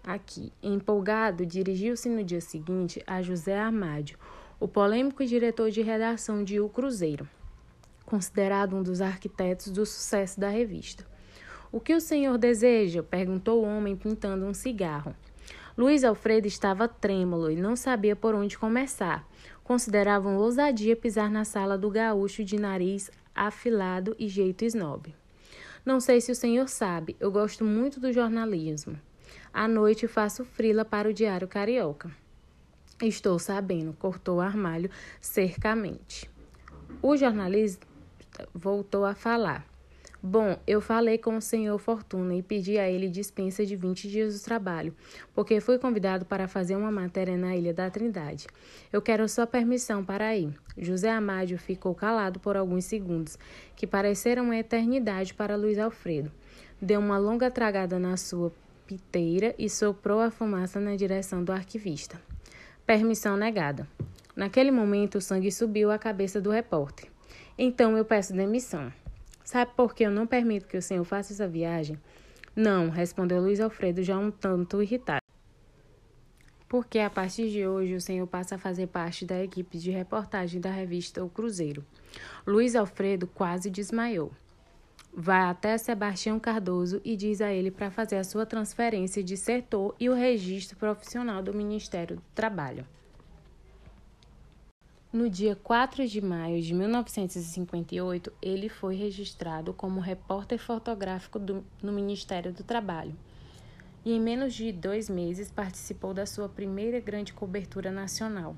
Aqui, 0.03 0.51
empolgado, 0.61 1.45
dirigiu-se 1.45 2.09
no 2.09 2.23
dia 2.23 2.41
seguinte 2.41 3.01
a 3.07 3.21
José 3.21 3.57
Armádio, 3.57 4.19
o 4.59 4.67
polêmico 4.67 5.25
diretor 5.25 5.69
de 5.69 5.81
redação 5.81 6.43
de 6.43 6.59
O 6.59 6.69
Cruzeiro, 6.69 7.27
considerado 8.05 8.75
um 8.75 8.83
dos 8.83 9.01
arquitetos 9.01 9.71
do 9.71 9.85
sucesso 9.85 10.39
da 10.39 10.49
revista. 10.49 11.05
O 11.71 11.79
que 11.79 11.93
o 11.95 11.99
senhor 11.99 12.37
deseja? 12.37 13.01
perguntou 13.01 13.63
o 13.63 13.67
homem 13.67 13.95
pintando 13.95 14.45
um 14.45 14.53
cigarro. 14.53 15.15
Luiz 15.75 16.03
Alfredo 16.03 16.47
estava 16.47 16.87
trêmulo 16.87 17.49
e 17.49 17.55
não 17.55 17.75
sabia 17.75 18.15
por 18.15 18.35
onde 18.35 18.57
começar. 18.57 19.27
Consideravam 19.63 20.37
ousadia 20.37 20.95
pisar 20.95 21.31
na 21.31 21.43
sala 21.43 21.77
do 21.77 21.89
gaúcho 21.89 22.43
de 22.43 22.59
nariz 22.59 23.09
afilado 23.33 24.15
e 24.19 24.27
jeito 24.27 24.63
snob. 24.65 25.15
Não 25.83 25.99
sei 25.99 26.21
se 26.21 26.31
o 26.31 26.35
senhor 26.35 26.69
sabe, 26.69 27.15
eu 27.19 27.31
gosto 27.31 27.65
muito 27.65 27.99
do 27.99 28.13
jornalismo. 28.13 28.99
À 29.51 29.67
noite 29.67 30.07
faço 30.07 30.45
frila 30.45 30.85
para 30.85 31.09
o 31.09 31.13
Diário 31.13 31.47
Carioca. 31.47 32.22
Estou 33.05 33.37
sabendo, 33.37 33.91
cortou 33.91 34.39
Armalho 34.39 34.89
cercamente. 35.19 36.31
O 37.01 37.17
jornalista 37.17 37.85
voltou 38.55 39.03
a 39.03 39.13
falar. 39.13 39.67
Bom, 40.25 40.57
eu 40.65 40.79
falei 40.79 41.17
com 41.17 41.35
o 41.35 41.41
senhor 41.41 41.77
Fortuna 41.77 42.33
e 42.33 42.41
pedi 42.41 42.77
a 42.77 42.89
ele 42.89 43.09
dispensa 43.09 43.65
de 43.65 43.75
20 43.75 44.07
dias 44.07 44.39
do 44.39 44.45
trabalho, 44.45 44.95
porque 45.35 45.59
fui 45.59 45.77
convidado 45.77 46.23
para 46.23 46.47
fazer 46.47 46.77
uma 46.77 46.89
matéria 46.89 47.35
na 47.35 47.53
Ilha 47.57 47.73
da 47.73 47.89
Trindade. 47.89 48.47
Eu 48.89 49.01
quero 49.01 49.27
sua 49.27 49.45
permissão 49.45 50.01
para 50.05 50.33
ir. 50.33 50.53
José 50.77 51.11
Amádio 51.11 51.57
ficou 51.57 51.93
calado 51.93 52.39
por 52.39 52.55
alguns 52.55 52.85
segundos, 52.85 53.37
que 53.75 53.85
pareceram 53.85 54.45
uma 54.45 54.55
eternidade 54.55 55.33
para 55.33 55.57
Luiz 55.57 55.77
Alfredo. 55.77 56.31
Deu 56.81 57.01
uma 57.01 57.17
longa 57.17 57.51
tragada 57.51 57.99
na 57.99 58.15
sua 58.15 58.49
piteira 58.87 59.53
e 59.59 59.69
soprou 59.69 60.21
a 60.21 60.31
fumaça 60.31 60.79
na 60.79 60.95
direção 60.95 61.43
do 61.43 61.51
arquivista. 61.51 62.17
Permissão 62.85 63.37
negada. 63.37 63.87
Naquele 64.35 64.69
momento, 64.69 65.17
o 65.17 65.21
sangue 65.21 65.49
subiu 65.49 65.89
à 65.89 65.97
cabeça 65.97 66.41
do 66.41 66.49
repórter. 66.49 67.09
Então 67.57 67.97
eu 67.97 68.03
peço 68.03 68.33
demissão. 68.33 68.91
Sabe 69.41 69.71
por 69.75 69.95
que 69.95 70.03
eu 70.03 70.11
não 70.11 70.27
permito 70.27 70.67
que 70.67 70.75
o 70.75 70.81
senhor 70.81 71.05
faça 71.05 71.31
essa 71.31 71.47
viagem? 71.47 71.97
Não, 72.53 72.89
respondeu 72.89 73.41
Luiz 73.41 73.61
Alfredo, 73.61 74.03
já 74.03 74.17
um 74.17 74.29
tanto 74.29 74.81
irritado. 74.81 75.21
Porque 76.67 76.99
a 76.99 77.09
partir 77.09 77.49
de 77.49 77.65
hoje 77.65 77.95
o 77.95 78.01
senhor 78.01 78.27
passa 78.27 78.55
a 78.55 78.57
fazer 78.57 78.87
parte 78.87 79.25
da 79.25 79.41
equipe 79.41 79.77
de 79.77 79.89
reportagem 79.89 80.59
da 80.59 80.69
revista 80.69 81.23
O 81.23 81.29
Cruzeiro. 81.29 81.85
Luiz 82.45 82.75
Alfredo 82.75 83.27
quase 83.27 83.69
desmaiou. 83.69 84.31
Vai 85.15 85.43
até 85.43 85.77
Sebastião 85.77 86.39
Cardoso 86.39 86.99
e 87.05 87.15
diz 87.15 87.39
a 87.39 87.53
ele 87.53 87.69
para 87.69 87.91
fazer 87.91 88.17
a 88.17 88.23
sua 88.23 88.47
transferência 88.47 89.23
de 89.23 89.37
setor 89.37 89.95
e 89.99 90.09
o 90.09 90.15
registro 90.15 90.75
profissional 90.75 91.43
do 91.43 91.53
Ministério 91.53 92.15
do 92.15 92.23
Trabalho. 92.33 92.83
No 95.11 95.29
dia 95.29 95.55
4 95.55 96.07
de 96.07 96.19
maio 96.19 96.59
de 96.59 96.73
1958, 96.73 98.33
ele 98.41 98.67
foi 98.67 98.95
registrado 98.95 99.71
como 99.71 99.99
repórter 99.99 100.57
fotográfico 100.57 101.37
do, 101.37 101.63
no 101.83 101.91
Ministério 101.91 102.51
do 102.51 102.63
Trabalho 102.63 103.13
e, 104.03 104.13
em 104.13 104.19
menos 104.19 104.55
de 104.55 104.71
dois 104.71 105.07
meses, 105.07 105.51
participou 105.51 106.15
da 106.15 106.25
sua 106.25 106.49
primeira 106.49 106.99
grande 106.99 107.33
cobertura 107.33 107.91
nacional. 107.91 108.55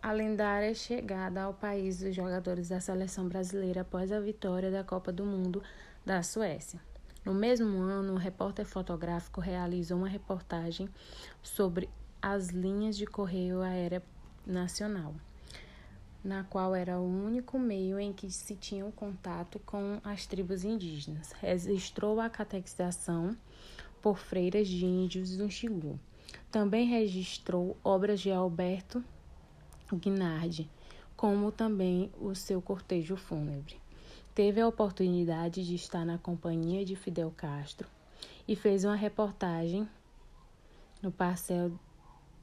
A 0.00 0.12
lendária 0.12 0.72
chegada 0.74 1.42
ao 1.42 1.52
país 1.52 1.98
dos 1.98 2.14
jogadores 2.14 2.68
da 2.68 2.80
seleção 2.80 3.28
brasileira 3.28 3.80
após 3.80 4.12
a 4.12 4.20
vitória 4.20 4.70
da 4.70 4.84
Copa 4.84 5.10
do 5.10 5.26
Mundo 5.26 5.60
da 6.06 6.22
Suécia. 6.22 6.80
No 7.24 7.34
mesmo 7.34 7.78
ano, 7.78 8.14
o 8.14 8.16
repórter 8.16 8.64
fotográfico 8.64 9.40
realizou 9.40 9.98
uma 9.98 10.08
reportagem 10.08 10.88
sobre 11.42 11.90
as 12.22 12.48
linhas 12.48 12.96
de 12.96 13.06
correio 13.06 13.60
aérea 13.60 14.00
nacional, 14.46 15.14
na 16.22 16.44
qual 16.44 16.76
era 16.76 17.00
o 17.00 17.04
único 17.04 17.58
meio 17.58 17.98
em 17.98 18.12
que 18.12 18.30
se 18.30 18.54
tinha 18.54 18.86
um 18.86 18.92
contato 18.92 19.58
com 19.66 20.00
as 20.04 20.26
tribos 20.26 20.62
indígenas. 20.62 21.32
Registrou 21.32 22.20
a 22.20 22.30
catequização 22.30 23.36
por 24.00 24.16
freiras 24.16 24.68
de 24.68 24.86
índios 24.86 25.36
do 25.36 25.50
Xingu. 25.50 25.98
Também 26.52 26.86
registrou 26.86 27.76
obras 27.82 28.20
de 28.20 28.30
Alberto 28.30 29.04
Guinardi, 29.96 30.70
como 31.16 31.50
também 31.50 32.12
o 32.20 32.34
seu 32.34 32.60
cortejo 32.62 33.16
fúnebre. 33.16 33.80
Teve 34.34 34.60
a 34.60 34.68
oportunidade 34.68 35.66
de 35.66 35.74
estar 35.74 36.04
na 36.04 36.18
companhia 36.18 36.84
de 36.84 36.94
Fidel 36.94 37.32
Castro 37.36 37.88
e 38.46 38.54
fez 38.54 38.84
uma 38.84 38.94
reportagem 38.94 39.88
no 41.02 41.10
parcel 41.10 41.72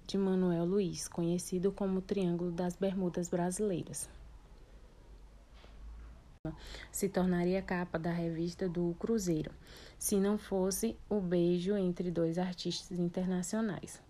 de 0.06 0.18
Manuel 0.18 0.66
Luiz, 0.66 1.08
conhecido 1.08 1.72
como 1.72 2.02
Triângulo 2.02 2.52
das 2.52 2.76
Bermudas 2.76 3.30
Brasileiras. 3.30 4.10
Se 6.92 7.10
tornaria 7.10 7.62
capa 7.62 7.98
da 7.98 8.12
revista 8.12 8.70
do 8.70 8.96
Cruzeiro, 9.00 9.52
se 9.98 10.18
não 10.18 10.38
fosse 10.38 10.96
o 11.10 11.20
beijo 11.20 11.76
entre 11.76 12.12
dois 12.12 12.38
artistas 12.38 13.00
internacionais. 13.00 14.05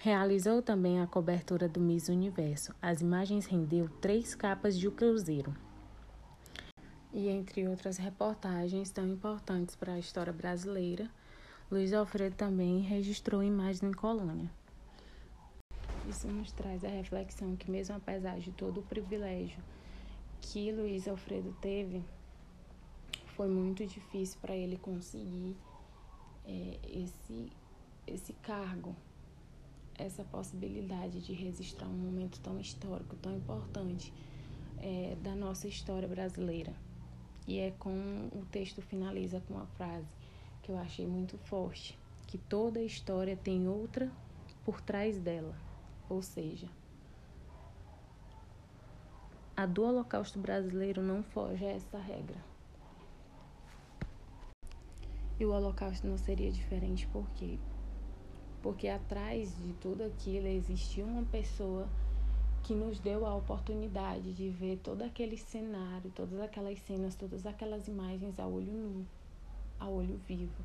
Realizou 0.00 0.60
também 0.60 1.00
a 1.00 1.06
cobertura 1.06 1.68
do 1.68 1.80
Miss 1.80 2.08
Universo. 2.08 2.74
As 2.80 3.00
imagens 3.00 3.46
rendeu 3.46 3.88
três 4.00 4.34
capas 4.34 4.78
de 4.78 4.88
O 4.88 4.92
Cruzeiro. 4.92 5.54
E 7.12 7.28
entre 7.28 7.68
outras 7.68 7.98
reportagens 7.98 8.90
tão 8.90 9.06
importantes 9.06 9.76
para 9.76 9.92
a 9.92 9.98
história 9.98 10.32
brasileira, 10.32 11.10
Luiz 11.70 11.92
Alfredo 11.92 12.36
também 12.36 12.80
registrou 12.80 13.42
imagens 13.42 13.82
em 13.82 13.92
colônia. 13.92 14.50
Isso 16.08 16.26
nos 16.26 16.50
traz 16.52 16.84
a 16.84 16.88
reflexão 16.88 17.54
que, 17.54 17.70
mesmo 17.70 17.94
apesar 17.96 18.38
de 18.38 18.50
todo 18.50 18.80
o 18.80 18.82
privilégio 18.82 19.62
que 20.40 20.72
Luiz 20.72 21.06
Alfredo 21.06 21.56
teve, 21.60 22.04
foi 23.36 23.48
muito 23.48 23.86
difícil 23.86 24.38
para 24.40 24.54
ele 24.54 24.76
conseguir 24.76 25.56
é, 26.44 26.78
esse, 26.82 27.50
esse 28.06 28.32
cargo, 28.34 28.94
essa 30.02 30.24
possibilidade 30.24 31.20
de 31.20 31.32
registrar 31.32 31.88
um 31.88 31.96
momento 31.96 32.40
tão 32.40 32.58
histórico, 32.58 33.16
tão 33.16 33.36
importante 33.36 34.12
é, 34.78 35.16
da 35.22 35.34
nossa 35.34 35.68
história 35.68 36.08
brasileira. 36.08 36.74
E 37.46 37.58
é 37.58 37.70
com 37.72 38.28
o 38.32 38.44
texto 38.50 38.82
finaliza 38.82 39.40
com 39.40 39.54
uma 39.54 39.66
frase 39.66 40.14
que 40.62 40.70
eu 40.70 40.78
achei 40.78 41.06
muito 41.06 41.36
forte, 41.38 41.98
que 42.26 42.38
toda 42.38 42.80
história 42.80 43.36
tem 43.36 43.68
outra 43.68 44.10
por 44.64 44.80
trás 44.80 45.18
dela. 45.18 45.54
Ou 46.08 46.22
seja, 46.22 46.68
a 49.56 49.66
do 49.66 49.82
Holocausto 49.82 50.38
brasileiro 50.38 51.02
não 51.02 51.22
foge 51.22 51.64
a 51.64 51.70
essa 51.70 51.98
regra. 51.98 52.38
E 55.38 55.44
o 55.44 55.52
Holocausto 55.52 56.06
não 56.06 56.16
seria 56.16 56.50
diferente 56.52 57.06
por 57.08 57.28
quê? 57.30 57.58
Porque 58.62 58.88
atrás 58.88 59.52
de 59.58 59.72
tudo 59.74 60.04
aquilo 60.04 60.46
existia 60.46 61.04
uma 61.04 61.24
pessoa 61.24 61.88
que 62.62 62.74
nos 62.74 63.00
deu 63.00 63.26
a 63.26 63.34
oportunidade 63.34 64.32
de 64.32 64.48
ver 64.48 64.78
todo 64.78 65.02
aquele 65.02 65.36
cenário, 65.36 66.12
todas 66.14 66.40
aquelas 66.40 66.78
cenas, 66.80 67.16
todas 67.16 67.44
aquelas 67.44 67.88
imagens 67.88 68.38
a 68.38 68.46
olho 68.46 68.72
nu, 68.72 69.06
a 69.80 69.88
olho 69.88 70.20
vivo. 70.28 70.62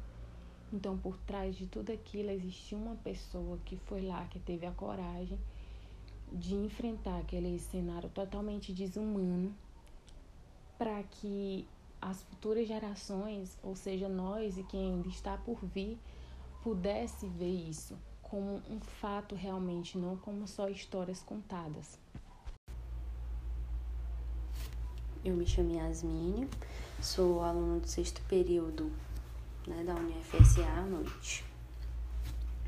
Então, 0.72 0.98
por 0.98 1.18
trás 1.20 1.56
de 1.56 1.66
tudo 1.66 1.92
aquilo, 1.92 2.30
existia 2.30 2.78
uma 2.78 2.96
pessoa 2.98 3.58
que 3.66 3.78
foi 3.78 4.02
lá, 4.02 4.26
que 4.26 4.38
teve 4.40 4.66
a 4.66 4.72
coragem 4.72 5.40
de 6.32 6.56
enfrentar 6.56 7.18
aquele 7.20 7.58
cenário 7.58 8.10
totalmente 8.10 8.74
desumano 8.74 9.56
para 10.78 11.02
que 11.04 11.66
as 12.02 12.22
futuras 12.24 12.68
gerações, 12.68 13.58
ou 13.64 13.76
seja, 13.76 14.08
nós 14.08 14.58
e 14.58 14.64
quem 14.64 14.94
ainda 14.94 15.08
está 15.08 15.38
por 15.38 15.58
vir, 15.66 15.98
pudesse 16.68 17.26
ver 17.28 17.70
isso 17.70 17.98
como 18.22 18.62
um 18.70 18.78
fato 19.00 19.34
realmente, 19.34 19.98
não 19.98 20.18
como 20.18 20.46
só 20.46 20.68
histórias 20.68 21.22
contadas. 21.22 21.98
Eu 25.24 25.34
me 25.34 25.46
chamo 25.46 25.74
Yasmine, 25.74 26.50
sou 27.02 27.42
aluna 27.42 27.80
do 27.80 27.88
sexto 27.88 28.22
período 28.24 28.92
né, 29.66 29.82
da 29.86 29.96
UniFSA 29.96 30.66
à 30.66 30.82
noite. 30.82 31.46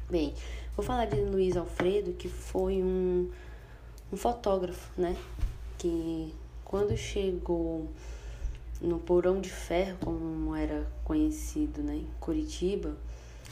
Bem, 0.09 0.33
vou 0.77 0.85
falar 0.85 1.03
de 1.07 1.19
Luiz 1.19 1.57
Alfredo, 1.57 2.13
que 2.13 2.29
foi 2.29 2.81
um, 2.81 3.29
um 4.13 4.15
fotógrafo, 4.15 4.89
né? 4.97 5.13
Que 5.77 6.33
quando 6.63 6.95
chegou 6.95 7.89
no 8.79 8.97
Porão 8.97 9.41
de 9.41 9.49
Ferro, 9.49 9.97
como 10.05 10.55
era 10.55 10.89
conhecido 11.03 11.83
né, 11.83 11.97
em 11.97 12.07
Curitiba, 12.21 12.95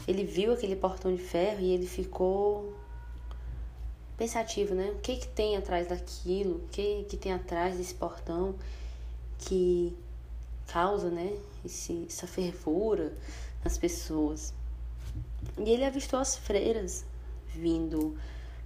ele 0.06 0.24
viu 0.24 0.52
aquele 0.52 0.76
portão 0.76 1.14
de 1.14 1.22
ferro 1.22 1.60
e 1.60 1.72
ele 1.72 1.86
ficou 1.86 2.74
pensativo, 4.16 4.74
né? 4.74 4.90
O 4.96 4.98
que 5.00 5.16
que 5.16 5.28
tem 5.28 5.56
atrás 5.56 5.88
daquilo? 5.88 6.56
O 6.56 6.68
que 6.68 7.04
que 7.04 7.16
tem 7.16 7.32
atrás 7.32 7.76
desse 7.76 7.94
portão 7.94 8.54
que 9.38 9.96
causa, 10.66 11.10
né, 11.10 11.36
esse, 11.64 12.06
essa 12.08 12.26
fervura 12.26 13.12
nas 13.64 13.78
pessoas. 13.78 14.52
E 15.56 15.70
ele 15.70 15.84
avistou 15.84 16.18
as 16.20 16.36
freiras 16.36 17.04
vindo 17.54 18.16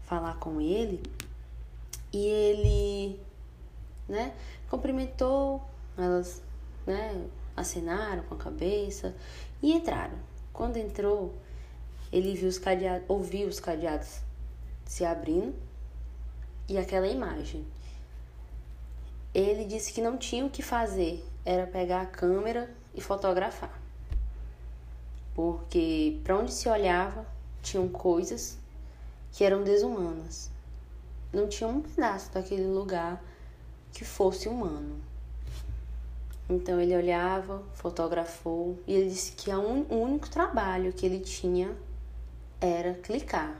falar 0.02 0.34
com 0.38 0.60
ele 0.60 1.02
e 2.12 2.26
ele, 2.26 3.20
né, 4.08 4.34
cumprimentou, 4.68 5.62
elas, 5.96 6.42
né, 6.86 7.26
acenaram 7.56 8.22
com 8.24 8.34
a 8.34 8.38
cabeça 8.38 9.14
e 9.62 9.72
entraram. 9.72 10.18
Quando 10.52 10.76
entrou, 10.76 11.34
ele 12.12 12.34
viu 12.34 12.48
os 12.48 12.58
cadeados, 12.58 13.04
ouviu 13.08 13.48
os 13.48 13.58
cadeados 13.58 14.20
se 14.84 15.04
abrindo 15.04 15.54
e 16.68 16.76
aquela 16.76 17.06
imagem. 17.06 17.64
Ele 19.34 19.64
disse 19.64 19.92
que 19.92 20.02
não 20.02 20.18
tinha 20.18 20.44
o 20.44 20.50
que 20.50 20.62
fazer, 20.62 21.24
era 21.44 21.66
pegar 21.66 22.02
a 22.02 22.06
câmera 22.06 22.70
e 22.94 23.00
fotografar. 23.00 23.80
Porque 25.34 26.20
para 26.22 26.36
onde 26.36 26.52
se 26.52 26.68
olhava, 26.68 27.26
tinham 27.62 27.88
coisas 27.88 28.58
que 29.32 29.42
eram 29.44 29.62
desumanas. 29.62 30.50
Não 31.32 31.48
tinha 31.48 31.68
um 31.68 31.80
pedaço 31.80 32.30
daquele 32.30 32.66
lugar 32.66 33.24
que 33.92 34.04
fosse 34.04 34.48
humano. 34.48 35.00
Então 36.48 36.80
ele 36.80 36.96
olhava, 36.96 37.62
fotografou 37.74 38.78
e 38.86 38.94
ele 38.94 39.08
disse 39.08 39.32
que 39.32 39.50
o 39.50 39.86
único 39.88 40.28
trabalho 40.28 40.92
que 40.92 41.06
ele 41.06 41.20
tinha 41.20 41.74
era 42.60 42.94
clicar. 42.94 43.56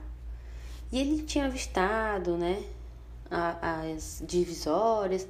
E 0.91 0.99
ele 0.99 1.23
tinha 1.23 1.45
avistado, 1.45 2.37
né, 2.37 2.63
as 3.29 4.21
divisórias 4.25 5.27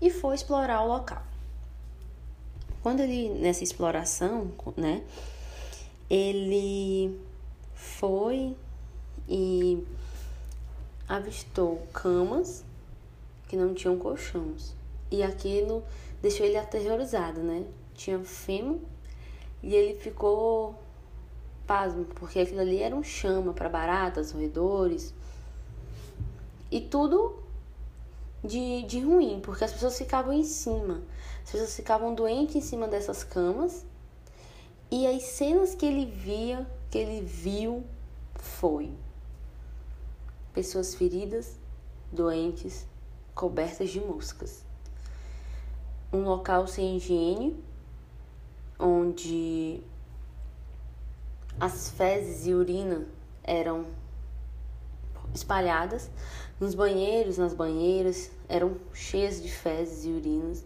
e 0.00 0.10
foi 0.10 0.34
explorar 0.34 0.82
o 0.82 0.88
local. 0.88 1.22
Quando 2.82 3.00
ele, 3.00 3.30
nessa 3.30 3.62
exploração, 3.62 4.52
né, 4.76 5.02
ele 6.10 7.18
foi 7.74 8.56
e 9.28 9.82
avistou 11.08 11.86
camas 11.92 12.64
que 13.48 13.56
não 13.56 13.72
tinham 13.72 13.96
colchões. 13.98 14.74
E 15.10 15.22
aquilo 15.22 15.82
deixou 16.22 16.46
ele 16.46 16.56
aterrorizado, 16.56 17.42
né? 17.42 17.66
Tinha 17.94 18.18
fêmur 18.20 18.78
e 19.62 19.74
ele 19.74 19.98
ficou 19.98 20.80
pasmo, 21.66 22.04
porque 22.04 22.38
aquilo 22.38 22.60
ali 22.60 22.80
era 22.80 22.94
um 22.94 23.02
chama 23.02 23.52
para 23.52 23.68
baratas, 23.68 24.30
roedores. 24.30 25.12
E 26.70 26.80
tudo 26.80 27.42
de, 28.42 28.82
de 28.84 29.00
ruim, 29.00 29.40
porque 29.42 29.64
as 29.64 29.72
pessoas 29.72 29.98
ficavam 29.98 30.32
em 30.32 30.44
cima. 30.44 31.02
As 31.44 31.50
pessoas 31.50 31.74
ficavam 31.74 32.14
doentes 32.14 32.56
em 32.56 32.60
cima 32.60 32.86
dessas 32.88 33.24
camas. 33.24 33.84
E 34.90 35.06
as 35.06 35.22
cenas 35.22 35.74
que 35.74 35.86
ele 35.86 36.06
via, 36.06 36.66
que 36.90 36.98
ele 36.98 37.20
viu, 37.24 37.84
foi 38.34 38.92
pessoas 40.52 40.94
feridas, 40.94 41.58
doentes, 42.12 42.86
cobertas 43.34 43.90
de 43.90 44.00
moscas. 44.00 44.64
Um 46.12 46.24
local 46.24 46.66
sem 46.66 46.96
higiene, 46.96 47.56
onde 48.78 49.82
as 51.58 51.90
fezes 51.90 52.46
e 52.46 52.52
urina 52.52 53.06
eram 53.42 53.86
espalhadas 55.34 56.10
nos 56.60 56.74
banheiros, 56.74 57.38
nas 57.38 57.54
banheiras, 57.54 58.30
eram 58.48 58.76
cheias 58.92 59.42
de 59.42 59.50
fezes 59.50 60.04
e 60.04 60.10
urinas. 60.10 60.64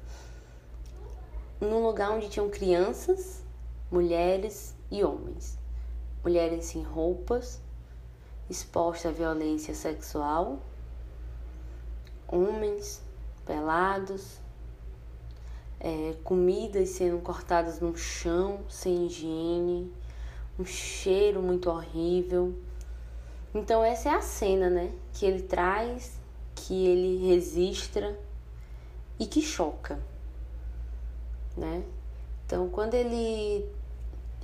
Num 1.61 1.83
lugar 1.83 2.11
onde 2.11 2.29
tinham 2.29 2.51
crianças, 2.51 3.43
mulheres 3.91 4.75
e 4.91 5.03
homens. 5.05 5.57
Mulheres 6.23 6.67
sem 6.67 6.83
roupas, 6.83 7.61
expostas 8.51 9.13
à 9.13 9.15
violência 9.15 9.75
sexual, 9.75 10.59
homens 12.29 13.01
pelados, 13.45 14.41
é, 15.81 16.15
comidas 16.25 16.91
sendo 16.91 17.19
cortadas 17.21 17.81
no 17.81 17.97
chão 17.97 18.61
sem 18.69 19.07
higiene, 19.07 19.93
um 20.59 20.65
cheiro 20.65 21.43
muito 21.43 21.71
horrível 21.71 22.55
então 23.59 23.83
essa 23.83 24.11
é 24.11 24.13
a 24.13 24.21
cena, 24.21 24.69
né? 24.69 24.93
Que 25.15 25.25
ele 25.25 25.43
traz, 25.43 26.13
que 26.55 26.87
ele 26.87 27.27
registra 27.27 28.19
e 29.19 29.25
que 29.25 29.41
choca, 29.41 29.99
né? 31.57 31.83
Então 32.45 32.69
quando 32.69 32.93
ele 32.93 33.67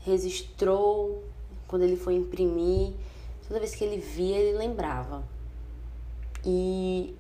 registrou, 0.02 1.22
quando 1.68 1.82
ele 1.82 1.96
foi 1.96 2.14
imprimir, 2.14 2.94
toda 3.46 3.60
vez 3.60 3.74
que 3.74 3.84
ele 3.84 4.00
via, 4.00 4.38
ele 4.38 4.56
lembrava. 4.56 5.22
E 6.42 7.14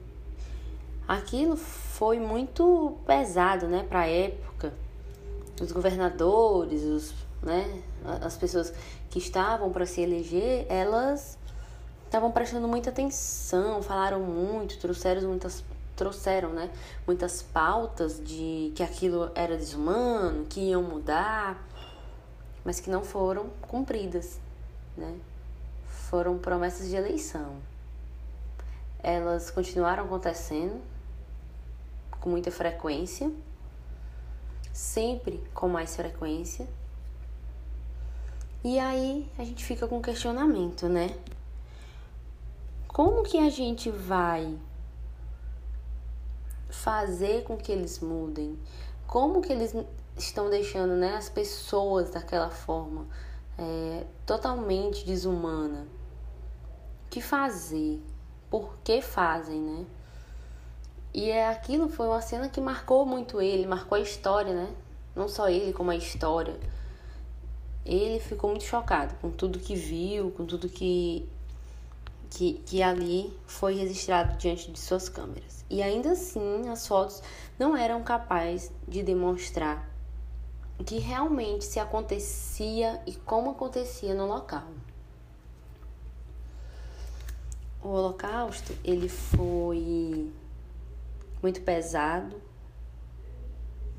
aquilo 1.12 1.56
foi 1.56 2.18
muito 2.18 2.96
pesado, 3.06 3.66
né, 3.66 3.84
para 3.88 4.00
a 4.00 4.06
época. 4.06 4.72
Os 5.60 5.70
governadores, 5.70 6.82
os, 6.82 7.14
né, 7.42 7.82
as 8.22 8.36
pessoas 8.36 8.72
que 9.10 9.18
estavam 9.18 9.70
para 9.70 9.84
se 9.84 10.00
eleger, 10.00 10.66
elas 10.68 11.38
estavam 12.06 12.30
prestando 12.30 12.66
muita 12.66 12.90
atenção, 12.90 13.82
falaram 13.82 14.20
muito, 14.20 14.78
trouxeram 14.78 15.28
muitas 15.28 15.64
trouxeram, 15.94 16.48
né, 16.48 16.70
muitas 17.06 17.42
pautas 17.42 18.18
de 18.18 18.72
que 18.74 18.82
aquilo 18.82 19.30
era 19.34 19.56
desumano, 19.56 20.46
que 20.46 20.60
iam 20.70 20.82
mudar, 20.82 21.62
mas 22.64 22.80
que 22.80 22.88
não 22.88 23.04
foram 23.04 23.50
cumpridas, 23.68 24.40
né? 24.96 25.14
Foram 25.86 26.38
promessas 26.38 26.88
de 26.88 26.96
eleição. 26.96 27.56
Elas 29.02 29.50
continuaram 29.50 30.04
acontecendo 30.04 30.80
com 32.22 32.30
muita 32.30 32.52
frequência, 32.52 33.32
sempre 34.72 35.42
com 35.52 35.68
mais 35.68 35.96
frequência. 35.96 36.68
E 38.62 38.78
aí 38.78 39.28
a 39.36 39.42
gente 39.42 39.64
fica 39.64 39.88
com 39.88 40.00
questionamento, 40.00 40.88
né? 40.88 41.18
Como 42.86 43.24
que 43.24 43.38
a 43.38 43.50
gente 43.50 43.90
vai 43.90 44.56
fazer 46.70 47.42
com 47.42 47.56
que 47.56 47.72
eles 47.72 47.98
mudem? 47.98 48.56
Como 49.06 49.42
que 49.42 49.52
eles 49.52 49.74
estão 50.16 50.48
deixando 50.48 50.94
né, 50.94 51.16
as 51.16 51.28
pessoas 51.28 52.10
daquela 52.10 52.50
forma 52.50 53.08
é, 53.58 54.06
totalmente 54.24 55.04
desumana? 55.04 55.88
O 57.06 57.10
que 57.10 57.20
fazer? 57.20 58.00
Por 58.48 58.76
que 58.84 59.02
fazem, 59.02 59.60
né? 59.60 59.86
E 61.14 61.30
é 61.30 61.48
aquilo 61.48 61.88
foi 61.88 62.06
uma 62.06 62.22
cena 62.22 62.48
que 62.48 62.60
marcou 62.60 63.04
muito 63.04 63.40
ele, 63.40 63.66
marcou 63.66 63.96
a 63.96 64.00
história, 64.00 64.54
né? 64.54 64.74
Não 65.14 65.28
só 65.28 65.48
ele, 65.48 65.72
como 65.72 65.90
a 65.90 65.96
história. 65.96 66.58
Ele 67.84 68.18
ficou 68.18 68.50
muito 68.50 68.64
chocado 68.64 69.14
com 69.20 69.30
tudo 69.30 69.58
que 69.58 69.74
viu, 69.74 70.30
com 70.30 70.46
tudo 70.46 70.68
que 70.68 71.28
que, 72.30 72.54
que 72.64 72.82
ali 72.82 73.30
foi 73.46 73.74
registrado 73.74 74.38
diante 74.38 74.70
de 74.70 74.80
suas 74.80 75.06
câmeras. 75.08 75.66
E 75.68 75.82
ainda 75.82 76.12
assim, 76.12 76.68
as 76.70 76.86
fotos 76.86 77.22
não 77.58 77.76
eram 77.76 78.02
capazes 78.02 78.72
de 78.88 79.02
demonstrar 79.02 79.86
o 80.78 80.84
que 80.84 80.98
realmente 80.98 81.64
se 81.64 81.78
acontecia 81.78 83.02
e 83.06 83.14
como 83.14 83.50
acontecia 83.50 84.14
no 84.14 84.26
local. 84.26 84.66
O 87.82 87.88
Holocausto 87.88 88.72
ele 88.82 89.08
foi 89.08 90.30
muito 91.42 91.60
pesado, 91.62 92.40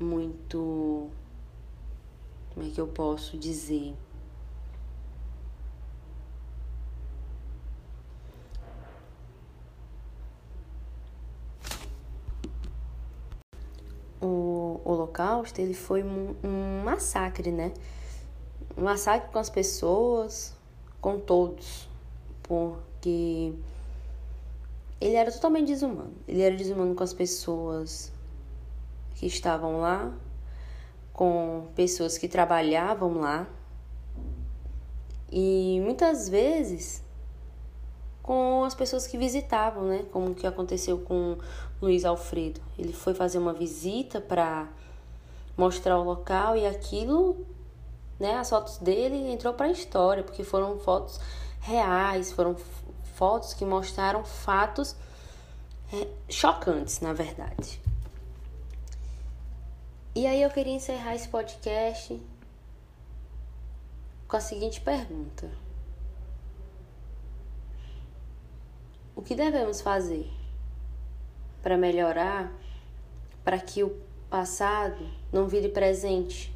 muito 0.00 1.10
como 2.54 2.66
é 2.66 2.70
que 2.70 2.80
eu 2.80 2.86
posso 2.86 3.36
dizer? 3.36 3.94
o 14.24 14.80
Holocausto 14.84 15.60
ele 15.60 15.74
foi 15.74 16.02
um, 16.02 16.34
um 16.42 16.82
massacre, 16.82 17.50
né? 17.50 17.72
Um 18.76 18.84
massacre 18.84 19.30
com 19.30 19.38
as 19.38 19.50
pessoas, 19.50 20.56
com 21.00 21.18
todos, 21.18 21.88
porque 22.42 23.52
ele 25.00 25.14
era 25.14 25.30
totalmente 25.30 25.68
desumano. 25.68 26.14
Ele 26.26 26.42
era 26.42 26.56
desumano 26.56 26.94
com 26.94 27.02
as 27.02 27.12
pessoas 27.12 28.12
que 29.14 29.26
estavam 29.26 29.80
lá, 29.80 30.12
com 31.12 31.68
pessoas 31.74 32.18
que 32.18 32.28
trabalhavam 32.28 33.20
lá. 33.20 33.46
E 35.30 35.80
muitas 35.82 36.28
vezes 36.28 37.04
com 38.24 38.64
as 38.64 38.74
pessoas 38.74 39.06
que 39.06 39.18
visitavam, 39.18 39.84
né? 39.84 40.06
Como 40.10 40.34
que 40.34 40.46
aconteceu 40.46 40.98
com 40.98 41.36
Luiz 41.80 42.06
Alfredo. 42.06 42.60
Ele 42.78 42.92
foi 42.92 43.12
fazer 43.12 43.36
uma 43.36 43.52
visita 43.52 44.18
para 44.18 44.66
mostrar 45.56 45.98
o 45.98 46.02
local 46.02 46.56
e 46.56 46.66
aquilo, 46.66 47.46
né? 48.18 48.36
As 48.36 48.48
fotos 48.48 48.78
dele 48.78 49.30
entrou 49.30 49.52
para 49.52 49.66
a 49.66 49.70
história, 49.70 50.22
porque 50.22 50.42
foram 50.42 50.78
fotos 50.78 51.20
reais, 51.60 52.32
foram 52.32 52.56
fotos 53.14 53.54
que 53.54 53.64
mostraram 53.64 54.24
fatos 54.24 54.96
é, 55.92 56.08
chocantes, 56.28 57.00
na 57.00 57.12
verdade. 57.12 57.80
E 60.14 60.26
aí 60.26 60.42
eu 60.42 60.50
queria 60.50 60.74
encerrar 60.74 61.14
esse 61.14 61.28
podcast 61.28 62.20
com 64.26 64.36
a 64.36 64.40
seguinte 64.40 64.80
pergunta: 64.80 65.50
O 69.14 69.22
que 69.22 69.34
devemos 69.34 69.80
fazer 69.80 70.30
para 71.62 71.76
melhorar, 71.76 72.52
para 73.44 73.58
que 73.58 73.82
o 73.82 73.96
passado 74.28 75.08
não 75.32 75.46
vire 75.46 75.68
presente? 75.68 76.52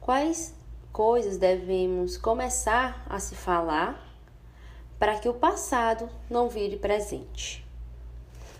Quais 0.00 0.54
coisas 0.92 1.38
devemos 1.38 2.18
começar 2.18 3.04
a 3.08 3.18
se 3.18 3.34
falar 3.34 4.03
para 4.98 5.18
que 5.18 5.28
o 5.28 5.34
passado 5.34 6.08
não 6.30 6.48
vire 6.48 6.76
presente? 6.76 7.64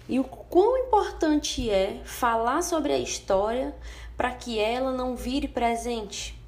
e 0.09 0.21
o 0.21 0.25
quão 0.25 0.77
importante 0.79 1.71
é 1.71 2.01
falar 2.05 2.63
sobre 2.63 2.93
a 2.93 2.99
história 2.99 3.75
para 4.17 4.33
que 4.33 4.59
ela 4.59 4.93
não 4.93 5.17
vire 5.17 5.49
presente. 5.49 6.39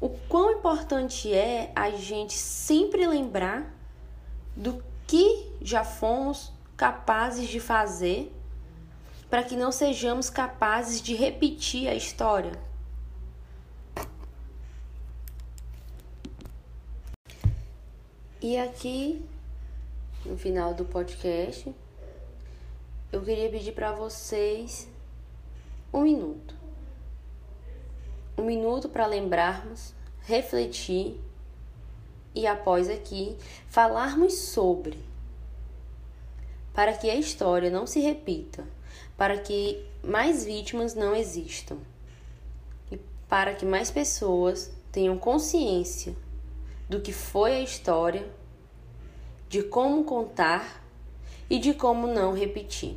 O 0.00 0.10
quão 0.28 0.52
importante 0.52 1.32
é 1.32 1.72
a 1.74 1.90
gente 1.90 2.34
sempre 2.34 3.06
lembrar 3.06 3.74
do 4.54 4.82
que 5.06 5.50
já 5.60 5.82
fomos 5.82 6.52
capazes 6.76 7.48
de 7.48 7.58
fazer 7.58 8.32
para 9.28 9.42
que 9.42 9.56
não 9.56 9.72
sejamos 9.72 10.30
capazes 10.30 11.02
de 11.02 11.14
repetir 11.14 11.88
a 11.88 11.94
história. 11.94 12.52
E 18.40 18.56
aqui 18.56 19.20
no 20.24 20.38
final 20.38 20.72
do 20.72 20.84
podcast, 20.84 21.74
eu 23.10 23.20
queria 23.20 23.50
pedir 23.50 23.72
para 23.72 23.90
vocês 23.90 24.88
um 25.92 26.02
minuto. 26.02 26.54
Um 28.36 28.44
minuto 28.44 28.88
para 28.88 29.06
lembrarmos, 29.06 29.92
refletir 30.20 31.20
e 32.32 32.46
após 32.46 32.88
aqui 32.88 33.36
falarmos 33.66 34.34
sobre 34.34 34.96
para 36.72 36.92
que 36.92 37.10
a 37.10 37.16
história 37.16 37.70
não 37.70 37.88
se 37.88 37.98
repita, 37.98 38.64
para 39.16 39.36
que 39.36 39.84
mais 40.00 40.44
vítimas 40.44 40.94
não 40.94 41.12
existam 41.12 41.76
e 42.92 43.00
para 43.28 43.52
que 43.52 43.66
mais 43.66 43.90
pessoas 43.90 44.70
tenham 44.92 45.18
consciência 45.18 46.14
do 46.88 47.00
que 47.00 47.12
foi 47.12 47.52
a 47.52 47.60
história 47.60 48.28
de 49.48 49.62
como 49.62 50.04
contar 50.04 50.84
e 51.48 51.58
de 51.58 51.74
como 51.74 52.06
não 52.06 52.34
repetir. 52.34 52.96